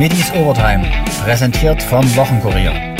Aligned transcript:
Middies 0.00 0.32
Overtime, 0.32 0.90
präsentiert 1.24 1.82
vom 1.82 2.02
Wochenkurier. 2.16 2.96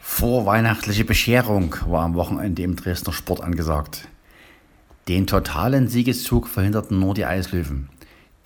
Vorweihnachtliche 0.00 1.04
Bescherung 1.04 1.76
war 1.88 2.04
am 2.04 2.14
Wochenende 2.14 2.62
im 2.62 2.74
Dresdner 2.74 3.12
Sport 3.12 3.42
angesagt. 3.42 4.08
Den 5.08 5.26
totalen 5.26 5.88
Siegeszug 5.88 6.48
verhinderten 6.48 6.98
nur 6.98 7.12
die 7.12 7.26
Eislöwen, 7.26 7.90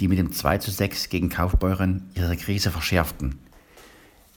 die 0.01 0.09
mit 0.09 0.19
dem 0.19 0.33
2 0.33 0.59
zu 0.59 0.73
6 0.73 1.11
gegen 1.11 1.29
Kaufbeuren 1.29 2.11
ihre 2.17 2.37
Krise 2.37 2.73
verschärften. 2.73 3.39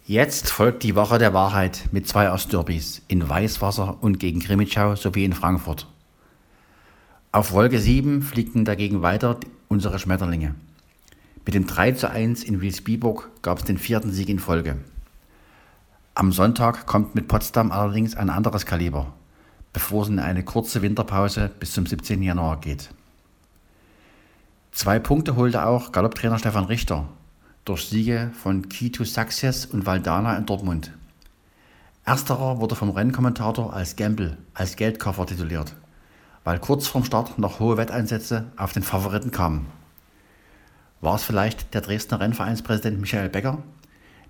Jetzt 0.06 0.52
folgt 0.52 0.84
die 0.84 0.94
Woche 0.94 1.18
der 1.18 1.34
Wahrheit 1.34 1.90
mit 1.92 2.08
zwei 2.08 2.32
Ostderbys 2.32 3.02
in 3.08 3.28
Weißwasser 3.28 3.98
und 4.00 4.20
gegen 4.20 4.42
Grimmitschau 4.42 4.96
sowie 4.96 5.26
in 5.26 5.34
Frankfurt. 5.34 5.88
Auf 7.32 7.52
Wolke 7.52 7.80
7 7.80 8.22
fliegten 8.22 8.64
dagegen 8.64 9.02
weiter 9.02 9.40
unsere 9.70 9.98
Schmetterlinge. 9.98 10.54
Mit 11.50 11.56
dem 11.56 11.66
3 11.66 11.94
zu 11.94 12.12
1 12.12 12.44
in 12.44 12.62
Wilsbiburg 12.62 13.32
gab 13.42 13.58
es 13.58 13.66
den 13.66 13.80
vierten 13.80 14.12
Sieg 14.12 14.30
in 14.30 14.38
Folge. 14.38 14.78
Am 16.14 16.32
Sonntag 16.32 16.86
kommt 16.86 17.16
mit 17.16 17.28
Potsdam 17.28 17.72
allerdings 17.72 18.16
ein 18.16 18.30
anderes 18.30 18.68
Kaliber, 18.68 19.14
bevor 19.74 20.04
es 20.04 20.10
in 20.10 20.20
eine 20.20 20.44
kurze 20.44 20.84
Winterpause 20.84 21.50
bis 21.60 21.72
zum 21.72 21.88
17. 21.88 22.22
Januar 22.22 22.60
geht. 22.62 22.92
Zwei 24.74 25.00
Punkte 25.00 25.38
holte 25.38 25.66
auch 25.66 25.92
Galopptrainer 25.92 26.38
Stefan 26.38 26.66
Richter 26.66 27.10
durch 27.66 27.88
Siege 27.88 28.30
von 28.40 28.70
to 28.70 29.04
Success 29.04 29.66
und 29.66 29.88
Valdana 29.88 30.38
in 30.38 30.46
Dortmund. 30.46 30.92
Ersterer 32.06 32.60
wurde 32.60 32.76
vom 32.76 32.92
Rennkommentator 32.92 33.74
als 33.74 33.96
Gamble, 33.96 34.38
als 34.54 34.76
Geldkoffer 34.76 35.26
tituliert, 35.26 35.74
weil 36.44 36.60
kurz 36.60 36.86
vorm 36.86 37.06
Start 37.06 37.40
noch 37.40 37.60
hohe 37.60 37.78
Wetteinsätze 37.78 38.52
auf 38.56 38.74
den 38.74 38.84
Favoriten 38.84 39.32
kamen. 39.32 39.79
War 41.02 41.16
es 41.16 41.24
vielleicht 41.24 41.74
der 41.74 41.82
Dresdner 41.82 42.20
Rennvereinspräsident 42.20 43.00
Michael 43.00 43.30
Becker, 43.30 43.64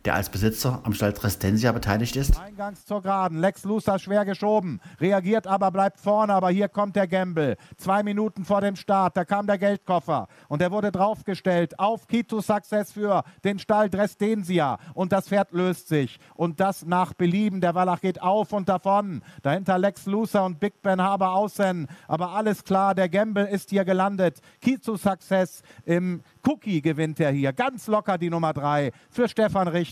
der 0.06 0.16
als 0.16 0.30
Besitzer 0.30 0.82
am 0.84 0.94
Stall 0.94 1.10
Restensia 1.10 1.72
beteiligt 1.72 2.16
ist. 2.16 2.40
Eingangs 2.40 2.86
zur 2.86 3.02
Geraden. 3.02 3.40
Lex 3.40 3.64
Luster 3.64 4.00
schwer 4.00 4.24
geschoben. 4.26 4.80
Reagiert 5.00 5.46
aber, 5.46 5.72
bleibt 5.72 6.00
vorne. 6.00 6.34
Aber 6.34 6.50
hier 6.50 6.70
kommt 6.70 6.96
der 6.96 7.08
Gamble. 7.08 7.58
Zwei 7.78 8.04
Minuten 8.04 8.46
vor 8.46 8.62
dem 8.62 8.76
Start. 8.76 9.18
Da 9.18 9.26
kam 9.26 9.48
der 9.48 9.58
Geldkoffer. 9.58 10.28
Und 10.48 10.62
er 10.62 10.72
wurde 10.72 10.92
draufgestellt 10.92 11.78
auf 11.80 12.08
Kito 12.08 12.42
Success 12.42 12.92
für 12.94 13.24
den 13.44 13.60
Stall 13.60 13.90
Dresdensia. 13.90 14.78
Und 14.94 15.12
das 15.12 15.28
Pferd 15.28 15.52
löst 15.52 15.90
sich. 15.90 16.20
Und 16.36 16.60
das 16.60 16.86
nach 16.86 17.14
Belieben. 17.14 17.60
Der 17.60 17.76
Wallach 17.76 18.02
geht 18.02 18.22
auf 18.22 18.54
und 18.54 18.70
davon. 18.70 19.22
Dahinter 19.42 19.78
Lex 19.78 20.06
Lucer 20.06 20.46
und 20.46 20.60
Big 20.60 20.82
Ben 20.82 21.02
Haber 21.02 21.34
außen. 21.34 21.88
Aber 22.08 22.32
alles 22.32 22.64
klar. 22.64 22.96
Der 22.96 23.10
Gamble 23.10 23.50
ist 23.50 23.70
hier 23.70 23.84
gelandet. 23.84 24.40
Kito 24.62 24.96
Success 24.96 25.62
im 25.86 26.22
Cookie 26.48 26.82
gewinnt 26.82 27.20
er 27.20 27.32
hier. 27.32 27.52
Ganz 27.52 27.88
locker 27.88 28.18
die 28.18 28.30
Nummer 28.30 28.54
drei 28.54 28.92
für 29.10 29.28
Stefan 29.28 29.68
Richter 29.68 29.89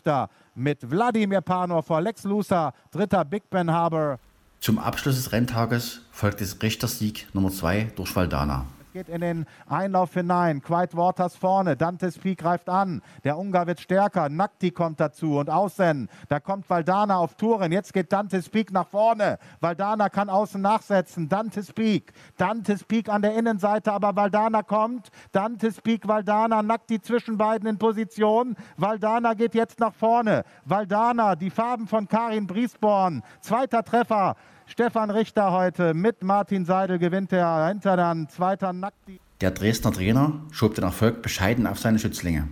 mit 0.55 0.89
Wladimir 0.89 1.41
Panov 1.41 1.85
vor 1.85 2.01
Lex 2.01 2.23
Lucer, 2.23 2.73
dritter 2.91 3.25
Big 3.25 3.49
Ben 3.49 3.71
Harbor. 3.71 4.19
Zum 4.59 4.79
Abschluss 4.79 5.15
des 5.15 5.31
Renntages 5.31 6.01
folgt 6.11 6.41
des 6.41 6.61
Richters 6.61 6.99
Sieg 6.99 7.27
Nummer 7.33 7.51
zwei 7.51 7.91
durch 7.95 8.15
Valdana 8.15 8.65
geht 8.97 9.09
in 9.09 9.21
den 9.21 9.45
Einlauf 9.69 10.15
hinein. 10.15 10.59
Quiet 10.59 10.97
Waters 10.97 11.35
vorne. 11.35 11.77
Dantes 11.77 12.17
Peak 12.17 12.39
greift 12.39 12.67
an. 12.67 13.03
Der 13.23 13.37
Ungar 13.37 13.67
wird 13.67 13.79
stärker. 13.79 14.27
Nakti 14.27 14.71
kommt 14.71 14.99
dazu 14.99 15.37
und 15.37 15.51
außen. 15.51 16.09
Da 16.29 16.39
kommt 16.39 16.67
Valdana 16.67 17.17
auf 17.17 17.35
Touren. 17.35 17.71
Jetzt 17.71 17.93
geht 17.93 18.11
Dantes 18.11 18.49
Peak 18.49 18.71
nach 18.71 18.87
vorne. 18.87 19.37
Valdana 19.59 20.09
kann 20.09 20.31
außen 20.31 20.59
nachsetzen. 20.59 21.29
Dantes 21.29 21.73
Peak. 21.73 22.11
Dantes 22.37 22.83
Peak 22.85 23.07
an 23.07 23.21
der 23.21 23.35
Innenseite, 23.35 23.93
aber 23.93 24.15
Valdana 24.15 24.63
kommt. 24.63 25.09
Dantes 25.31 25.79
Peak, 25.79 26.07
Valdana, 26.07 26.63
Nakti 26.63 26.99
zwischen 26.99 27.37
beiden 27.37 27.69
in 27.69 27.77
Position. 27.77 28.55
Valdana 28.77 29.35
geht 29.35 29.53
jetzt 29.53 29.79
nach 29.79 29.93
vorne. 29.93 30.43
Valdana, 30.65 31.35
die 31.35 31.51
Farben 31.51 31.85
von 31.85 32.07
Karin 32.07 32.47
Briesborn. 32.47 33.21
Zweiter 33.41 33.83
Treffer. 33.83 34.35
Stefan 34.67 35.09
Richter 35.09 35.53
heute 35.53 35.93
mit 35.93 36.23
Martin 36.23 36.65
Seidel 36.65 36.99
gewinnt 36.99 37.31
er 37.31 37.67
hinter 37.67 37.95
dann 37.95 38.27
zweiter 38.27 38.73
Nackti. 38.73 39.19
Der 39.39 39.51
Dresdner 39.51 39.93
Trainer 39.93 40.41
schob 40.51 40.75
den 40.75 40.83
Erfolg 40.83 41.21
bescheiden 41.21 41.65
auf 41.65 41.79
seine 41.79 41.99
Schützlinge. 41.99 42.49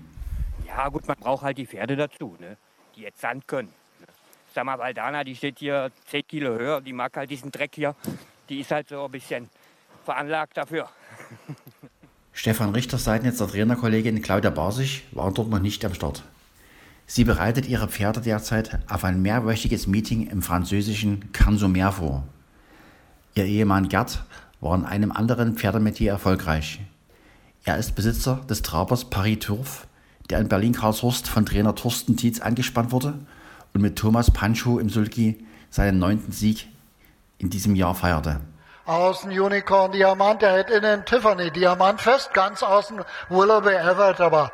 Ja 0.66 0.88
gut, 0.88 1.08
man 1.08 1.18
braucht 1.18 1.44
halt 1.44 1.58
die 1.58 1.68
Pferde 1.68 1.96
dazu, 1.96 2.38
ne? 2.40 2.58
die 2.96 3.02
jetzt 3.02 3.20
Sand 3.20 3.48
können. 3.48 3.68
Ne? 4.00 4.08
Sag 4.54 4.64
mal, 4.64 4.80
Valdana, 4.80 5.26
die 5.26 5.36
steht 5.36 5.60
hier 5.60 5.92
10 6.08 6.26
Kilo 6.28 6.58
höher, 6.58 6.80
die 6.80 6.94
mag 6.94 7.16
halt 7.18 7.30
diesen 7.30 7.52
Dreck 7.52 7.76
hier. 7.76 7.96
Die 8.48 8.62
ist 8.62 8.72
halt 8.72 8.88
so 8.88 9.06
ein 9.06 9.12
bisschen 9.12 9.50
veranlagt 10.06 10.56
dafür. 10.56 10.90
Stefan 12.32 12.70
Richter 12.72 12.98
seitens 12.98 13.38
der 13.38 13.48
Trainerkollegin 13.48 14.22
Claudia 14.22 14.52
Barsig 14.52 15.04
war 15.12 15.32
dort 15.34 15.50
noch 15.50 15.60
nicht 15.60 15.84
am 15.84 15.94
Start. 15.94 16.24
Sie 17.08 17.24
bereitet 17.24 17.68
ihre 17.68 17.88
Pferde 17.88 18.20
derzeit 18.20 18.80
auf 18.90 19.04
ein 19.04 19.22
mehrwöchiges 19.22 19.86
Meeting 19.86 20.28
im 20.28 20.42
französischen 20.42 21.32
Cansomer 21.34 21.92
vor. 21.92 22.24
Ihr 23.36 23.46
Ehemann 23.46 23.90
Gerd 23.90 24.24
war 24.60 24.76
in 24.76 24.86
einem 24.86 25.12
anderen 25.12 25.56
Pferdemetier 25.56 26.12
erfolgreich. 26.12 26.80
Er 27.64 27.78
ist 27.78 27.96
Besitzer 27.96 28.42
des 28.50 28.64
Trabers 28.64 29.06
Paris 29.06 29.40
Turf, 29.40 29.88
der 30.30 30.40
in 30.40 30.48
Berlin-Karlshorst 30.48 31.28
von 31.28 31.46
Trainer 31.46 31.76
Thorsten 31.76 32.18
Tietz 32.18 32.40
angespannt 32.40 32.92
wurde 32.92 33.20
und 33.74 33.82
mit 33.82 33.98
Thomas 33.98 34.32
Pancho 34.32 34.80
im 34.80 34.90
Sulki 34.90 35.46
seinen 35.70 36.00
neunten 36.00 36.32
Sieg 36.32 36.68
in 37.38 37.50
diesem 37.50 37.76
Jahr 37.76 37.94
feierte. 37.94 38.40
Außen 38.86 39.32
Unicorn 39.32 39.92
Diamant, 39.92 40.42
er 40.42 40.60
hat 40.60 40.70
innen 40.70 41.06
Tiffany 41.06 41.52
Diamant 41.52 42.02
fest, 42.02 42.34
ganz 42.34 42.64
außen 42.64 43.02
Willoughby 43.30 43.74
Everett, 43.74 44.22
aber 44.22 44.52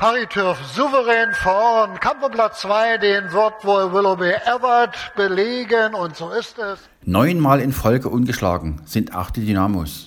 Paritürf 0.00 0.56
souverän 0.74 1.34
vorn. 1.34 2.00
Kampfplatz 2.00 2.62
2, 2.62 2.96
den 2.96 3.32
wird 3.32 3.62
wohl 3.62 3.92
Willoughby 3.92 4.30
Everett 4.30 4.96
belegen 5.14 5.94
und 5.94 6.16
so 6.16 6.30
ist 6.30 6.58
es. 6.58 6.78
Neunmal 7.04 7.60
in 7.60 7.70
Folge 7.70 8.08
ungeschlagen 8.08 8.80
sind 8.86 9.14
auch 9.14 9.28
die 9.28 9.44
Dynamos. 9.44 10.06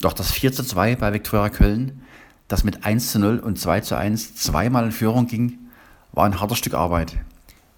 Doch 0.00 0.14
das 0.14 0.32
4 0.32 0.54
zu 0.54 0.64
2 0.64 0.96
bei 0.96 1.12
Viktoria 1.12 1.50
Köln, 1.50 2.00
das 2.48 2.64
mit 2.64 2.86
1 2.86 3.12
zu 3.12 3.18
0 3.18 3.40
und 3.40 3.58
2 3.58 3.80
zu 3.80 3.94
1 3.94 4.36
zweimal 4.36 4.86
in 4.86 4.92
Führung 4.92 5.26
ging, 5.26 5.58
war 6.12 6.24
ein 6.24 6.40
hartes 6.40 6.56
Stück 6.56 6.72
Arbeit, 6.72 7.18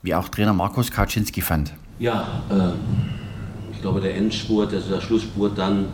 wie 0.03 0.15
auch 0.15 0.29
Trainer 0.29 0.53
Markus 0.53 0.93
Kaczynski 0.93 1.43
fand. 1.43 1.73
Ja, 1.99 2.41
äh, 2.49 3.73
ich 3.73 3.81
glaube 3.81 4.01
der 4.01 4.15
Endspurt, 4.15 4.73
also 4.73 4.95
der 4.95 5.01
Schlussspurt 5.01 5.59
dann 5.59 5.89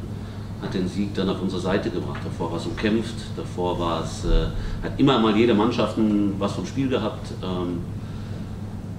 hat 0.62 0.74
den 0.74 0.88
Sieg 0.88 1.14
dann 1.14 1.28
auf 1.28 1.42
unsere 1.42 1.60
Seite 1.60 1.90
gebracht. 1.90 2.20
Davor 2.24 2.52
war 2.52 2.58
es 2.58 2.66
umkämpft, 2.66 3.16
davor 3.36 3.78
war 3.78 4.04
es, 4.04 4.24
äh, 4.24 4.46
hat 4.82 4.98
immer 4.98 5.18
mal 5.18 5.36
jede 5.36 5.54
Mannschaft 5.54 5.96
was 6.38 6.52
vom 6.52 6.66
Spiel 6.66 6.88
gehabt. 6.88 7.32
Ähm, 7.42 7.80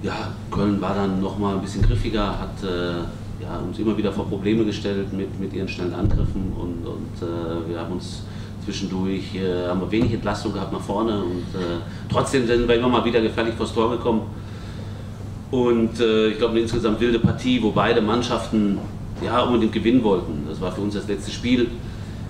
ja, 0.02 0.28
Köln 0.50 0.80
war 0.80 0.94
dann 0.94 1.20
noch 1.20 1.38
mal 1.38 1.54
ein 1.54 1.62
bisschen 1.62 1.82
griffiger, 1.82 2.38
hat 2.38 2.62
äh, 2.62 2.98
ja, 3.42 3.56
uns 3.66 3.78
immer 3.78 3.96
wieder 3.96 4.12
vor 4.12 4.28
Probleme 4.28 4.64
gestellt 4.64 5.12
mit, 5.12 5.40
mit 5.40 5.54
ihren 5.54 5.68
schnellen 5.68 5.94
Angriffen 5.94 6.52
und, 6.52 6.86
und 6.86 7.26
äh, 7.26 7.68
wir 7.68 7.80
haben 7.80 7.92
uns 7.94 8.22
zwischendurch 8.64 9.34
äh, 9.34 9.66
haben 9.66 9.80
wir 9.80 9.90
wenig 9.90 10.12
Entlastung 10.12 10.52
gehabt 10.52 10.72
nach 10.72 10.80
vorne 10.80 11.22
und 11.22 11.58
äh, 11.58 11.80
trotzdem 12.10 12.46
sind 12.46 12.68
wir 12.68 12.76
immer 12.76 12.88
mal 12.88 13.04
wieder 13.04 13.20
gefährlich 13.20 13.54
vors 13.54 13.72
Tor 13.72 13.90
gekommen. 13.90 14.22
Und 15.50 16.00
äh, 16.00 16.28
ich 16.28 16.38
glaube, 16.38 16.52
eine 16.52 16.60
insgesamt 16.62 17.00
wilde 17.00 17.18
Partie, 17.18 17.62
wo 17.62 17.70
beide 17.70 18.00
Mannschaften 18.00 18.78
ja, 19.24 19.40
unbedingt 19.42 19.72
gewinnen 19.72 20.02
wollten. 20.02 20.43
War 20.64 20.72
für 20.72 20.80
uns 20.80 20.94
das 20.94 21.06
letzte 21.06 21.30
Spiel 21.30 21.68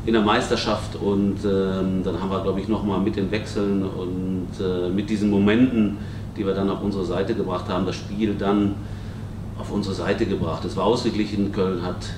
in 0.06 0.12
der 0.12 0.22
Meisterschaft 0.22 0.96
und 0.96 1.36
ähm, 1.44 2.02
dann 2.02 2.20
haben 2.20 2.30
wir, 2.30 2.42
glaube 2.42 2.60
ich, 2.60 2.66
nochmal 2.66 3.00
mit 3.00 3.14
den 3.14 3.30
Wechseln 3.30 3.84
und 3.84 4.48
äh, 4.60 4.88
mit 4.90 5.08
diesen 5.08 5.30
Momenten, 5.30 5.98
die 6.36 6.44
wir 6.44 6.52
dann 6.52 6.68
auf 6.68 6.82
unsere 6.82 7.04
Seite 7.04 7.36
gebracht 7.36 7.68
haben, 7.68 7.86
das 7.86 7.94
Spiel 7.94 8.34
dann 8.34 8.74
auf 9.56 9.70
unsere 9.70 9.94
Seite 9.94 10.26
gebracht. 10.26 10.64
Es 10.64 10.76
war 10.76 10.84
ausgeglichen, 10.84 11.52
Köln 11.52 11.80
hat, 11.82 12.10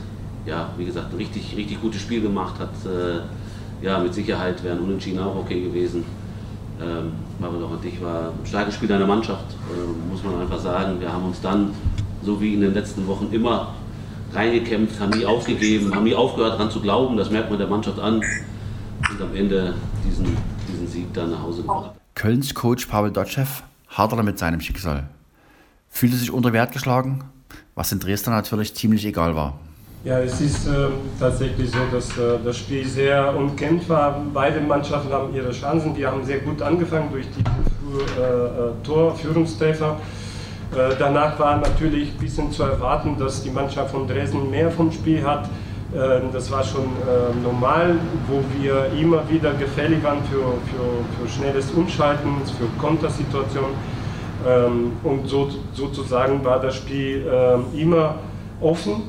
ja, 0.47 0.71
wie 0.79 0.87
gesagt, 0.87 1.13
ein 1.13 1.19
richtig, 1.19 1.55
richtig 1.55 1.83
gutes 1.83 2.01
Spiel 2.01 2.23
gemacht, 2.23 2.55
hat, 2.59 2.71
äh, 2.91 3.85
ja, 3.85 3.99
mit 3.99 4.15
Sicherheit 4.15 4.65
wären 4.65 4.81
Unentschieden 4.81 5.19
auch 5.21 5.37
okay 5.37 5.61
gewesen. 5.61 6.03
Ähm, 6.81 7.13
doch 7.41 7.73
an 7.73 7.81
dich 7.83 8.03
war 8.03 8.31
ein 8.31 8.47
starkes 8.47 8.75
Spiel 8.75 8.89
deiner 8.89 9.07
Mannschaft, 9.07 9.55
äh, 9.71 10.11
muss 10.11 10.25
man 10.25 10.41
einfach 10.41 10.59
sagen. 10.59 10.99
Wir 10.99 11.13
haben 11.13 11.27
uns 11.27 11.43
dann, 11.43 11.73
so 12.23 12.41
wie 12.41 12.55
in 12.55 12.63
den 12.63 12.73
letzten 12.73 13.07
Wochen 13.07 13.29
immer, 13.33 13.75
reingekämpft, 14.37 15.01
haben 15.01 15.19
nie 15.19 15.27
aufgegeben, 15.27 15.95
haben 15.95 16.05
nie 16.05 16.15
aufgehört 16.15 16.55
daran 16.55 16.71
zu 16.71 16.81
glauben. 16.81 17.17
Das 17.17 17.31
merkt 17.31 17.51
man 17.51 17.59
der 17.59 17.69
Mannschaft 17.69 17.99
an. 17.99 18.17
Und 18.17 19.23
am 19.23 19.35
Ende 19.35 19.75
diesen, 20.07 20.37
diesen 20.69 20.87
Sieg 20.87 21.13
dann 21.15 21.31
nach 21.31 21.43
Hause 21.43 21.63
gebracht. 21.63 21.91
Kölns 22.15 22.55
Coach 22.55 22.87
Pavel 22.87 23.11
Dotschew 23.11 23.47
haderte 23.89 24.23
mit 24.23 24.39
seinem 24.39 24.61
Schicksal. 24.61 25.09
Fühlte 25.89 26.17
sich 26.17 26.31
unter 26.31 26.53
Wert 26.53 26.73
geschlagen, 26.73 27.25
was 27.75 27.93
in 27.93 28.01
Dresden 28.01 28.31
natürlich 28.31 28.75
ziemlich 28.75 29.05
egal 29.05 29.37
war. 29.37 29.59
Ja, 30.05 30.21
es 30.21 30.41
ist 30.41 30.69
äh, 30.69 30.89
tatsächlich 31.19 31.71
so, 31.71 31.79
dass 31.91 32.17
äh, 32.17 32.39
das 32.45 32.59
Spiel 32.59 32.87
sehr 32.87 33.37
umkämpft 33.37 33.89
war. 33.89 34.23
Beide 34.33 34.61
Mannschaften 34.61 35.13
haben 35.13 35.35
ihre 35.35 35.51
Chancen. 35.51 35.97
Wir 35.97 36.11
haben 36.11 36.25
sehr 36.25 36.39
gut 36.39 36.63
angefangen 36.63 37.11
durch 37.11 37.27
die 37.37 37.41
äh, 37.41 38.23
äh 38.23 38.73
Torführungstreffer. 38.85 39.99
Äh, 40.75 40.95
danach 40.99 41.39
war 41.39 41.57
natürlich 41.59 42.11
ein 42.11 42.19
bisschen 42.19 42.51
zu 42.51 42.65
erwarten, 42.65 43.17
dass 43.19 43.43
die 43.43 43.51
Mannschaft 43.51 43.93
von 43.93 44.07
Dresden 44.07 44.51
mehr 44.51 44.71
vom 44.71 44.91
Spiel 44.91 45.23
hat. 45.25 45.49
Ähm, 45.95 46.31
das 46.33 46.51
war 46.51 46.65
schon 46.65 46.85
ähm, 46.85 47.43
normal, 47.43 47.95
wo 48.27 48.43
wir 48.61 48.87
immer 48.99 49.29
wieder 49.31 49.53
gefällig 49.55 50.03
waren 50.03 50.19
für, 50.25 50.43
für, 50.69 51.23
für 51.23 51.29
schnelles 51.33 51.71
Umschalten, 51.71 52.31
für 52.59 52.67
Kontersituationen. 52.81 53.71
Ähm, 54.47 54.93
und 55.05 55.29
so, 55.29 55.49
sozusagen 55.73 56.45
war 56.45 56.61
das 56.61 56.77
Spiel 56.77 57.27
immer 57.77 58.17
offen 58.61 59.03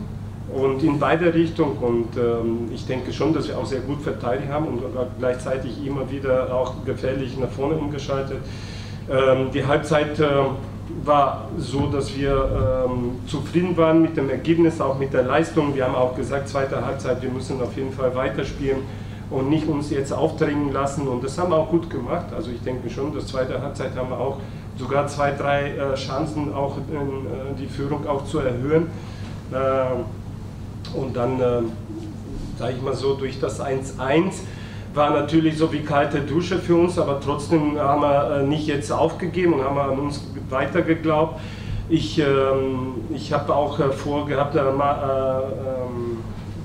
und 0.53 0.83
in 0.83 0.99
beide 0.99 1.33
Richtungen. 1.33 1.77
Und 1.77 2.73
ich 2.73 2.85
denke 2.85 3.11
schon, 3.11 3.33
dass 3.33 3.47
wir 3.47 3.57
auch 3.57 3.65
sehr 3.65 3.81
gut 3.81 4.01
verteidigt 4.01 4.51
haben 4.51 4.67
und 4.67 4.81
gleichzeitig 5.19 5.85
immer 5.85 6.09
wieder 6.09 6.53
auch 6.53 6.73
gefährlich 6.85 7.37
nach 7.37 7.49
vorne 7.49 7.75
umgeschaltet. 7.75 8.39
die 9.53 9.65
Halbzeit 9.65 10.19
war 11.03 11.49
so, 11.57 11.87
dass 11.87 12.15
wir 12.15 12.85
ähm, 12.89 13.19
zufrieden 13.27 13.75
waren 13.77 14.01
mit 14.01 14.17
dem 14.17 14.29
Ergebnis, 14.29 14.79
auch 14.81 14.97
mit 14.97 15.13
der 15.13 15.23
Leistung. 15.23 15.75
Wir 15.75 15.85
haben 15.85 15.95
auch 15.95 16.15
gesagt, 16.15 16.49
zweite 16.49 16.85
Halbzeit, 16.85 17.21
wir 17.21 17.29
müssen 17.29 17.61
auf 17.61 17.75
jeden 17.75 17.91
Fall 17.91 18.13
weiterspielen 18.15 18.79
und 19.29 19.49
nicht 19.49 19.67
uns 19.67 19.89
jetzt 19.89 20.13
aufdringen 20.13 20.71
lassen. 20.71 21.07
Und 21.07 21.23
das 21.23 21.37
haben 21.37 21.51
wir 21.51 21.57
auch 21.57 21.69
gut 21.69 21.89
gemacht. 21.89 22.27
Also 22.35 22.51
ich 22.51 22.61
denke 22.61 22.89
schon, 22.89 23.13
das 23.13 23.27
zweite 23.27 23.61
Halbzeit 23.61 23.95
haben 23.95 24.09
wir 24.09 24.19
auch 24.19 24.37
sogar 24.77 25.07
zwei, 25.07 25.31
drei 25.31 25.71
äh, 25.71 25.95
Chancen, 25.95 26.53
auch 26.53 26.77
in, 26.77 26.95
äh, 26.95 27.55
die 27.59 27.67
Führung 27.67 28.07
auch 28.07 28.25
zu 28.25 28.39
erhöhen. 28.39 28.87
Äh, 29.51 30.97
und 30.97 31.15
dann, 31.15 31.39
äh, 31.39 31.61
sage 32.57 32.73
ich 32.77 32.81
mal 32.81 32.93
so, 32.93 33.15
durch 33.15 33.39
das 33.39 33.59
1-1 33.59 34.41
war 34.97 35.11
natürlich 35.11 35.57
so 35.57 35.71
wie 35.71 35.81
kalte 35.81 36.21
Dusche 36.21 36.57
für 36.57 36.75
uns, 36.75 36.99
aber 36.99 37.21
trotzdem 37.21 37.79
haben 37.79 38.01
wir 38.01 38.41
äh, 38.41 38.43
nicht 38.43 38.67
jetzt 38.67 38.91
aufgegeben 38.91 39.53
und 39.53 39.63
haben 39.63 39.77
an 39.77 39.99
uns 39.99 40.25
weiter 40.49 40.81
geglaubt. 40.81 41.39
Ich, 41.89 42.19
ähm, 42.19 42.95
ich 43.15 43.31
habe 43.31 43.55
auch 43.55 43.79
äh, 43.79 43.91
vorgehabt, 43.91 44.55
äh, 44.55 44.59
ähm, 44.59 46.17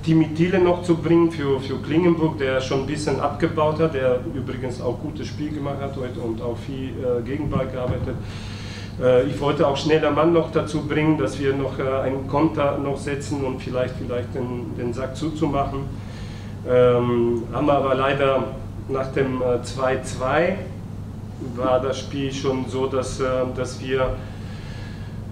Timi 0.03 0.35
Thiele 0.35 0.59
noch 0.59 0.83
zu 0.83 0.97
bringen 0.97 1.31
für, 1.31 1.61
für 1.61 1.77
Klingenburg, 1.77 2.39
der 2.39 2.61
schon 2.61 2.81
ein 2.81 2.87
bisschen 2.87 3.21
abgebaut 3.21 3.79
hat, 3.79 3.95
der 3.95 4.19
übrigens 4.35 4.81
auch 4.81 4.99
gutes 4.99 5.29
Spiel 5.29 5.53
gemacht 5.53 5.77
hat 5.81 5.97
heute 5.97 6.19
und 6.19 6.43
auch 6.43 6.57
viel 6.57 6.89
äh, 6.89 7.23
Gegenball 7.23 7.69
gearbeitet. 7.69 8.17
Äh, 9.01 9.25
ich 9.29 9.41
wollte 9.41 9.67
auch 9.67 9.77
schneller 9.77 10.11
Mann 10.11 10.33
noch 10.33 10.51
dazu 10.51 10.83
bringen, 10.83 11.19
dass 11.19 11.39
wir 11.39 11.55
noch 11.55 11.79
äh, 11.79 11.83
einen 11.83 12.27
Konter 12.27 12.79
noch 12.79 12.99
setzen 12.99 13.45
und 13.45 13.61
vielleicht, 13.63 13.95
vielleicht 13.97 14.35
den, 14.35 14.75
den 14.77 14.93
Sack 14.93 15.17
zuzumachen. 15.17 15.85
Ähm, 16.69 17.43
haben 17.53 17.67
wir 17.67 17.75
aber 17.75 17.95
leider 17.95 18.45
nach 18.89 19.13
dem 19.13 19.41
2-2 19.41 20.41
äh, 20.41 20.57
war 21.57 21.81
das 21.81 21.99
Spiel 21.99 22.33
schon 22.33 22.67
so, 22.69 22.87
dass, 22.87 23.21
äh, 23.21 23.25
dass 23.57 23.81
wir 23.81 24.15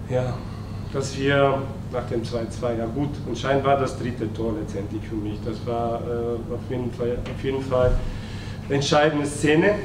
ja, 0.09 0.33
dass 0.91 1.17
wir 1.17 1.59
nach 1.93 2.05
dem 2.07 2.21
2-2, 2.21 2.77
ja 2.77 2.85
gut, 2.85 3.09
anscheinend 3.27 3.63
war 3.63 3.77
das 3.77 3.97
dritte 3.97 4.31
Tor 4.33 4.53
letztendlich 4.59 5.01
für 5.07 5.15
mich. 5.15 5.39
Das 5.45 5.65
war 5.65 6.01
äh, 6.01 6.53
auf, 6.53 6.69
jeden 6.69 6.91
Fall, 6.91 7.17
auf 7.33 7.43
jeden 7.43 7.63
Fall 7.63 7.91
eine 8.67 8.75
entscheidende 8.75 9.25
Szene. 9.25 9.75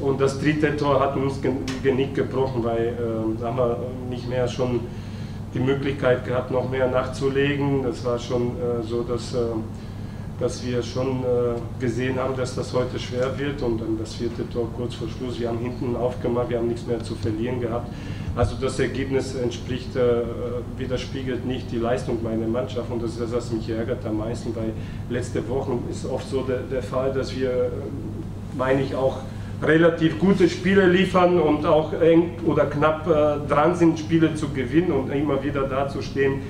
Und 0.00 0.20
das 0.20 0.40
dritte 0.40 0.76
Tor 0.76 1.00
hat 1.00 1.16
uns 1.16 1.40
Genick 1.82 2.14
gebrochen, 2.14 2.64
weil 2.64 2.88
äh, 2.88 3.40
da 3.40 3.46
haben 3.46 3.56
wir 3.56 3.78
nicht 4.10 4.28
mehr 4.28 4.48
schon 4.48 4.80
die 5.54 5.60
Möglichkeit 5.60 6.26
gehabt, 6.26 6.50
noch 6.50 6.68
mehr 6.68 6.88
nachzulegen. 6.88 7.82
Das 7.84 8.04
war 8.04 8.18
schon 8.18 8.48
äh, 8.48 8.82
so, 8.82 9.02
dass 9.02 9.34
äh, 9.34 9.38
dass 10.40 10.64
wir 10.66 10.82
schon 10.82 11.22
äh, 11.22 11.80
gesehen 11.80 12.18
haben, 12.18 12.36
dass 12.36 12.56
das 12.56 12.72
heute 12.72 12.98
schwer 12.98 13.38
wird 13.38 13.62
und 13.62 13.80
dann 13.80 13.96
das 13.98 14.14
vierte 14.14 14.48
Tor 14.50 14.68
kurz 14.76 14.94
vor 14.94 15.08
Schluss. 15.08 15.38
Wir 15.38 15.48
haben 15.48 15.58
hinten 15.58 15.94
aufgemacht, 15.94 16.50
wir 16.50 16.58
haben 16.58 16.68
nichts 16.68 16.86
mehr 16.86 17.02
zu 17.02 17.14
verlieren 17.14 17.60
gehabt. 17.60 17.88
Also 18.34 18.56
das 18.60 18.80
Ergebnis 18.80 19.36
entspricht, 19.36 19.94
äh, 19.94 20.22
widerspiegelt 20.76 21.46
nicht 21.46 21.70
die 21.70 21.76
Leistung 21.76 22.20
meiner 22.22 22.48
Mannschaft 22.48 22.90
und 22.90 23.02
das 23.02 23.12
ist 23.12 23.20
das, 23.20 23.32
was 23.32 23.52
mich 23.52 23.68
ärgert 23.70 24.04
am 24.04 24.18
meisten, 24.18 24.54
weil 24.56 24.72
letzte 25.08 25.48
Woche 25.48 25.72
ist 25.88 26.04
oft 26.04 26.28
so 26.28 26.42
der, 26.42 26.58
der 26.60 26.82
Fall, 26.82 27.12
dass 27.12 27.36
wir, 27.36 27.50
äh, 27.50 27.68
meine 28.58 28.82
ich, 28.82 28.94
auch 28.96 29.18
relativ 29.62 30.18
gute 30.18 30.48
Spiele 30.48 30.88
liefern 30.88 31.40
und 31.40 31.64
auch 31.64 31.92
eng 31.92 32.32
oder 32.44 32.66
knapp 32.66 33.06
äh, 33.06 33.48
dran 33.48 33.76
sind, 33.76 34.00
Spiele 34.00 34.34
zu 34.34 34.48
gewinnen 34.48 34.90
und 34.90 35.10
immer 35.10 35.42
wieder 35.44 35.62
dazustehen 35.68 36.40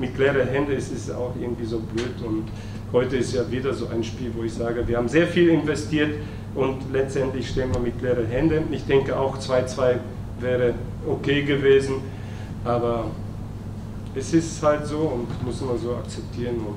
mit 0.00 0.18
leeren 0.18 0.48
Händen, 0.48 0.72
ist 0.72 0.92
es 0.92 1.10
auch 1.10 1.32
irgendwie 1.40 1.64
so 1.64 1.78
blöd 1.78 2.14
und 2.26 2.44
Heute 2.92 3.18
ist 3.18 3.34
ja 3.34 3.48
wieder 3.48 3.72
so 3.72 3.86
ein 3.88 4.02
Spiel, 4.02 4.32
wo 4.36 4.42
ich 4.42 4.52
sage, 4.52 4.86
wir 4.86 4.96
haben 4.96 5.08
sehr 5.08 5.28
viel 5.28 5.48
investiert 5.50 6.14
und 6.56 6.92
letztendlich 6.92 7.48
stehen 7.48 7.72
wir 7.72 7.80
mit 7.80 8.02
leeren 8.02 8.26
Händen. 8.26 8.72
Ich 8.72 8.84
denke 8.84 9.16
auch 9.16 9.38
2-2 9.38 9.98
wäre 10.40 10.74
okay 11.06 11.42
gewesen, 11.42 11.96
aber 12.64 13.04
es 14.14 14.32
ist 14.34 14.60
halt 14.62 14.86
so 14.86 14.98
und 14.98 15.44
muss 15.44 15.60
man 15.60 15.78
so 15.78 15.94
akzeptieren. 15.94 16.56
Und 16.56 16.74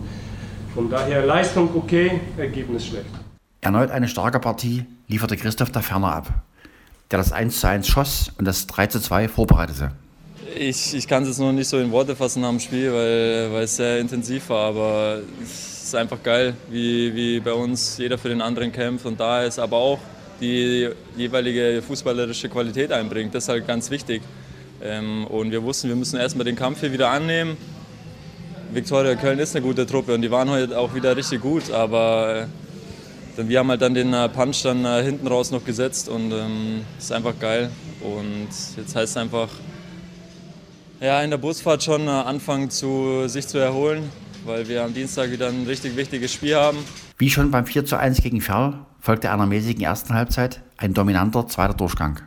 von 0.76 0.90
daher 0.90 1.26
Leistung 1.26 1.70
okay, 1.76 2.20
Ergebnis 2.38 2.86
schlecht. 2.86 3.10
Erneut 3.62 3.90
eine 3.90 4.08
starke 4.08 4.40
Partie 4.40 4.86
lieferte 5.08 5.36
Christoph 5.36 5.72
da 5.72 5.82
Ferner 5.82 6.14
ab, 6.14 6.30
der 7.10 7.18
das 7.18 7.32
1 7.32 7.66
1 7.66 7.88
schoss 7.88 8.32
und 8.38 8.46
das 8.46 8.68
3 8.68 8.88
2 8.88 9.28
vorbereitete. 9.28 9.92
Ich, 10.60 10.94
ich 10.94 11.08
kann 11.08 11.24
es 11.24 11.30
jetzt 11.30 11.40
noch 11.40 11.52
nicht 11.52 11.68
so 11.68 11.80
in 11.80 11.90
Worte 11.92 12.16
fassen 12.16 12.42
nach 12.42 12.50
dem 12.50 12.60
Spiel, 12.60 12.94
weil, 12.94 13.52
weil 13.52 13.64
es 13.64 13.78
sehr 13.78 14.00
intensiv 14.00 14.50
war, 14.50 14.70
aber 14.70 15.22
ist 15.84 15.96
einfach 15.96 16.22
geil, 16.24 16.56
wie, 16.70 17.14
wie 17.16 17.40
bei 17.40 17.54
uns 17.54 17.98
jeder 17.98 18.18
für 18.18 18.30
den 18.30 18.42
anderen 18.42 18.72
kämpft 18.72 19.06
und 19.06 19.20
da 19.20 19.44
ist, 19.44 19.60
aber 19.60 19.78
auch 19.78 20.00
die 20.40 20.90
jeweilige 21.16 21.82
fußballerische 21.86 22.50
Qualität 22.50 22.92
einbringt. 22.92 23.34
Das 23.36 23.44
ist 23.44 23.50
halt 23.50 23.68
ganz 23.68 23.90
wichtig. 23.92 24.22
Ähm, 24.82 25.26
und 25.28 25.52
wir 25.52 25.64
wussten, 25.64 25.88
wir 25.90 25.96
müssen 25.96 26.18
erstmal 26.18 26.46
den 26.46 26.56
Kampf 26.56 26.82
hier 26.82 26.92
wieder 26.92 27.10
annehmen. 27.10 27.58
Viktoria 28.74 29.16
Köln 29.16 29.40
ist 29.40 29.56
eine 29.56 29.64
gute 29.64 29.86
Truppe 29.86 30.14
und 30.14 30.22
die 30.22 30.32
waren 30.32 30.50
heute 30.50 30.78
auch 30.78 30.96
wieder 30.96 31.16
richtig 31.16 31.42
gut, 31.42 31.72
aber 31.72 32.48
äh, 33.38 33.48
wir 33.48 33.60
haben 33.60 33.70
halt 33.70 33.82
dann 33.82 33.94
den 33.94 34.14
äh, 34.14 34.28
Punch 34.30 34.64
dann 34.64 34.84
äh, 34.84 35.04
hinten 35.04 35.28
raus 35.28 35.52
noch 35.52 35.64
gesetzt 35.64 36.10
und 36.10 36.32
ähm, 36.32 36.82
ist 36.98 37.12
einfach 37.12 37.38
geil. 37.40 37.70
Und 38.02 38.50
jetzt 38.78 38.96
heißt 38.96 39.12
es 39.12 39.18
einfach, 39.18 39.50
ja, 41.00 41.22
in 41.22 41.30
der 41.30 41.38
Busfahrt 41.38 41.84
schon 41.84 42.08
anfangen, 42.08 42.70
zu, 42.70 43.28
sich 43.28 43.48
zu 43.48 43.58
erholen, 43.58 44.10
weil 44.46 44.68
wir 44.68 44.84
am 44.84 44.94
Dienstag 44.94 45.32
wieder 45.32 45.48
ein 45.48 45.66
richtig 45.66 45.96
wichtiges 45.96 46.34
Spiel 46.34 46.56
haben. 46.56 46.78
Wie 47.18 47.30
schon 47.30 47.52
beim 47.52 47.66
4 47.66 47.86
zu 47.86 47.98
1 47.98 48.22
gegen 48.22 48.42
Ferl 48.42 48.86
folgte 49.00 49.32
einer 49.32 49.46
mäßigen 49.46 49.84
ersten 49.84 50.14
Halbzeit 50.14 50.62
ein 50.78 50.94
dominanter 50.94 51.48
zweiter 51.48 51.74
Durchgang. 51.74 52.20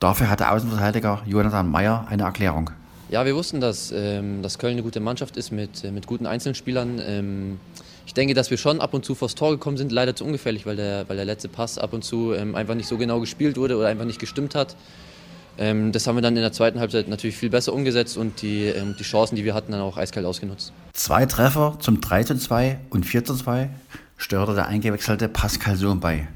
Dafür 0.00 0.30
hatte 0.30 0.50
Außenverteidiger 0.50 1.22
Jonathan 1.26 1.68
Meyer 1.70 2.06
eine 2.08 2.22
Erklärung. 2.22 2.70
Ja, 3.10 3.24
wir 3.24 3.34
wussten, 3.34 3.60
dass, 3.60 3.90
ähm, 3.90 4.42
dass 4.42 4.58
Köln 4.58 4.72
eine 4.72 4.82
gute 4.82 5.00
Mannschaft 5.00 5.36
ist 5.36 5.50
mit, 5.50 5.82
äh, 5.82 5.90
mit 5.90 6.06
guten 6.06 6.26
Einzelspielern. 6.26 7.00
Ähm, 7.02 7.60
ich 8.06 8.14
denke, 8.14 8.34
dass 8.34 8.50
wir 8.50 8.58
schon 8.58 8.80
ab 8.80 8.94
und 8.94 9.04
zu 9.04 9.14
vors 9.14 9.34
Tor 9.34 9.50
gekommen 9.50 9.76
sind, 9.76 9.92
leider 9.92 10.14
zu 10.14 10.24
ungefährlich, 10.24 10.66
weil 10.66 10.76
der, 10.76 11.08
weil 11.08 11.16
der 11.16 11.24
letzte 11.24 11.48
Pass 11.48 11.78
ab 11.78 11.92
und 11.92 12.04
zu 12.04 12.32
ähm, 12.34 12.54
einfach 12.54 12.74
nicht 12.74 12.86
so 12.86 12.98
genau 12.98 13.20
gespielt 13.20 13.56
wurde 13.56 13.76
oder 13.76 13.88
einfach 13.88 14.04
nicht 14.04 14.18
gestimmt 14.20 14.54
hat. 14.54 14.76
Ähm, 15.58 15.92
das 15.92 16.06
haben 16.06 16.16
wir 16.16 16.22
dann 16.22 16.36
in 16.36 16.42
der 16.42 16.52
zweiten 16.52 16.78
Halbzeit 16.78 17.08
natürlich 17.08 17.36
viel 17.36 17.50
besser 17.50 17.72
umgesetzt 17.72 18.16
und 18.16 18.42
die, 18.42 18.66
ähm, 18.66 18.94
die 18.98 19.02
Chancen, 19.02 19.34
die 19.34 19.44
wir 19.44 19.54
hatten, 19.54 19.72
dann 19.72 19.80
auch 19.80 19.96
eiskalt 19.96 20.24
ausgenutzt. 20.24 20.72
Zwei 20.92 21.26
Treffer 21.26 21.76
zum 21.80 22.00
3 22.00 22.24
zu 22.24 22.36
2 22.36 22.78
und 22.90 23.04
4 23.04 23.24
zu 23.24 23.34
2 23.34 23.68
steuerte 24.16 24.54
der 24.54 24.68
eingewechselte 24.68 25.28
Pascal 25.28 25.76
Sohn 25.76 26.00
bei. 26.00 26.28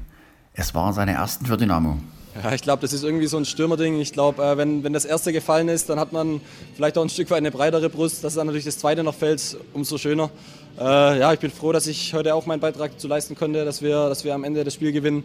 Es 0.53 0.75
waren 0.75 0.93
seine 0.93 1.13
ersten 1.13 1.45
für 1.45 1.57
Dynamo. 1.57 1.97
Ja, 2.41 2.51
ich 2.53 2.61
glaube, 2.63 2.81
das 2.81 2.93
ist 2.93 3.03
irgendwie 3.03 3.27
so 3.27 3.37
ein 3.37 3.45
Stürmerding. 3.45 3.99
Ich 3.99 4.11
glaube, 4.11 4.43
äh, 4.43 4.57
wenn, 4.57 4.83
wenn 4.83 4.91
das 4.91 5.05
erste 5.05 5.31
gefallen 5.31 5.69
ist, 5.69 5.89
dann 5.89 5.99
hat 5.99 6.13
man 6.13 6.41
vielleicht 6.75 6.97
auch 6.97 7.03
ein 7.03 7.09
Stück 7.09 7.29
weit 7.29 7.37
eine 7.37 7.51
breitere 7.51 7.89
Brust. 7.89 8.23
Dass 8.23 8.33
dann 8.33 8.47
natürlich 8.47 8.65
das 8.65 8.79
zweite 8.79 9.03
noch 9.03 9.13
fällt, 9.13 9.55
umso 9.73 9.97
schöner. 9.97 10.31
Äh, 10.79 11.19
ja, 11.19 11.31
ich 11.31 11.39
bin 11.39 11.51
froh, 11.51 11.71
dass 11.71 11.85
ich 11.85 12.13
heute 12.13 12.33
auch 12.33 12.47
meinen 12.47 12.59
Beitrag 12.59 12.91
dazu 12.93 13.07
leisten 13.07 13.35
konnte, 13.35 13.65
dass 13.65 13.83
wir, 13.83 14.09
dass 14.09 14.23
wir 14.23 14.33
am 14.33 14.43
Ende 14.43 14.63
das 14.63 14.73
Spiel 14.73 14.91
gewinnen. 14.91 15.23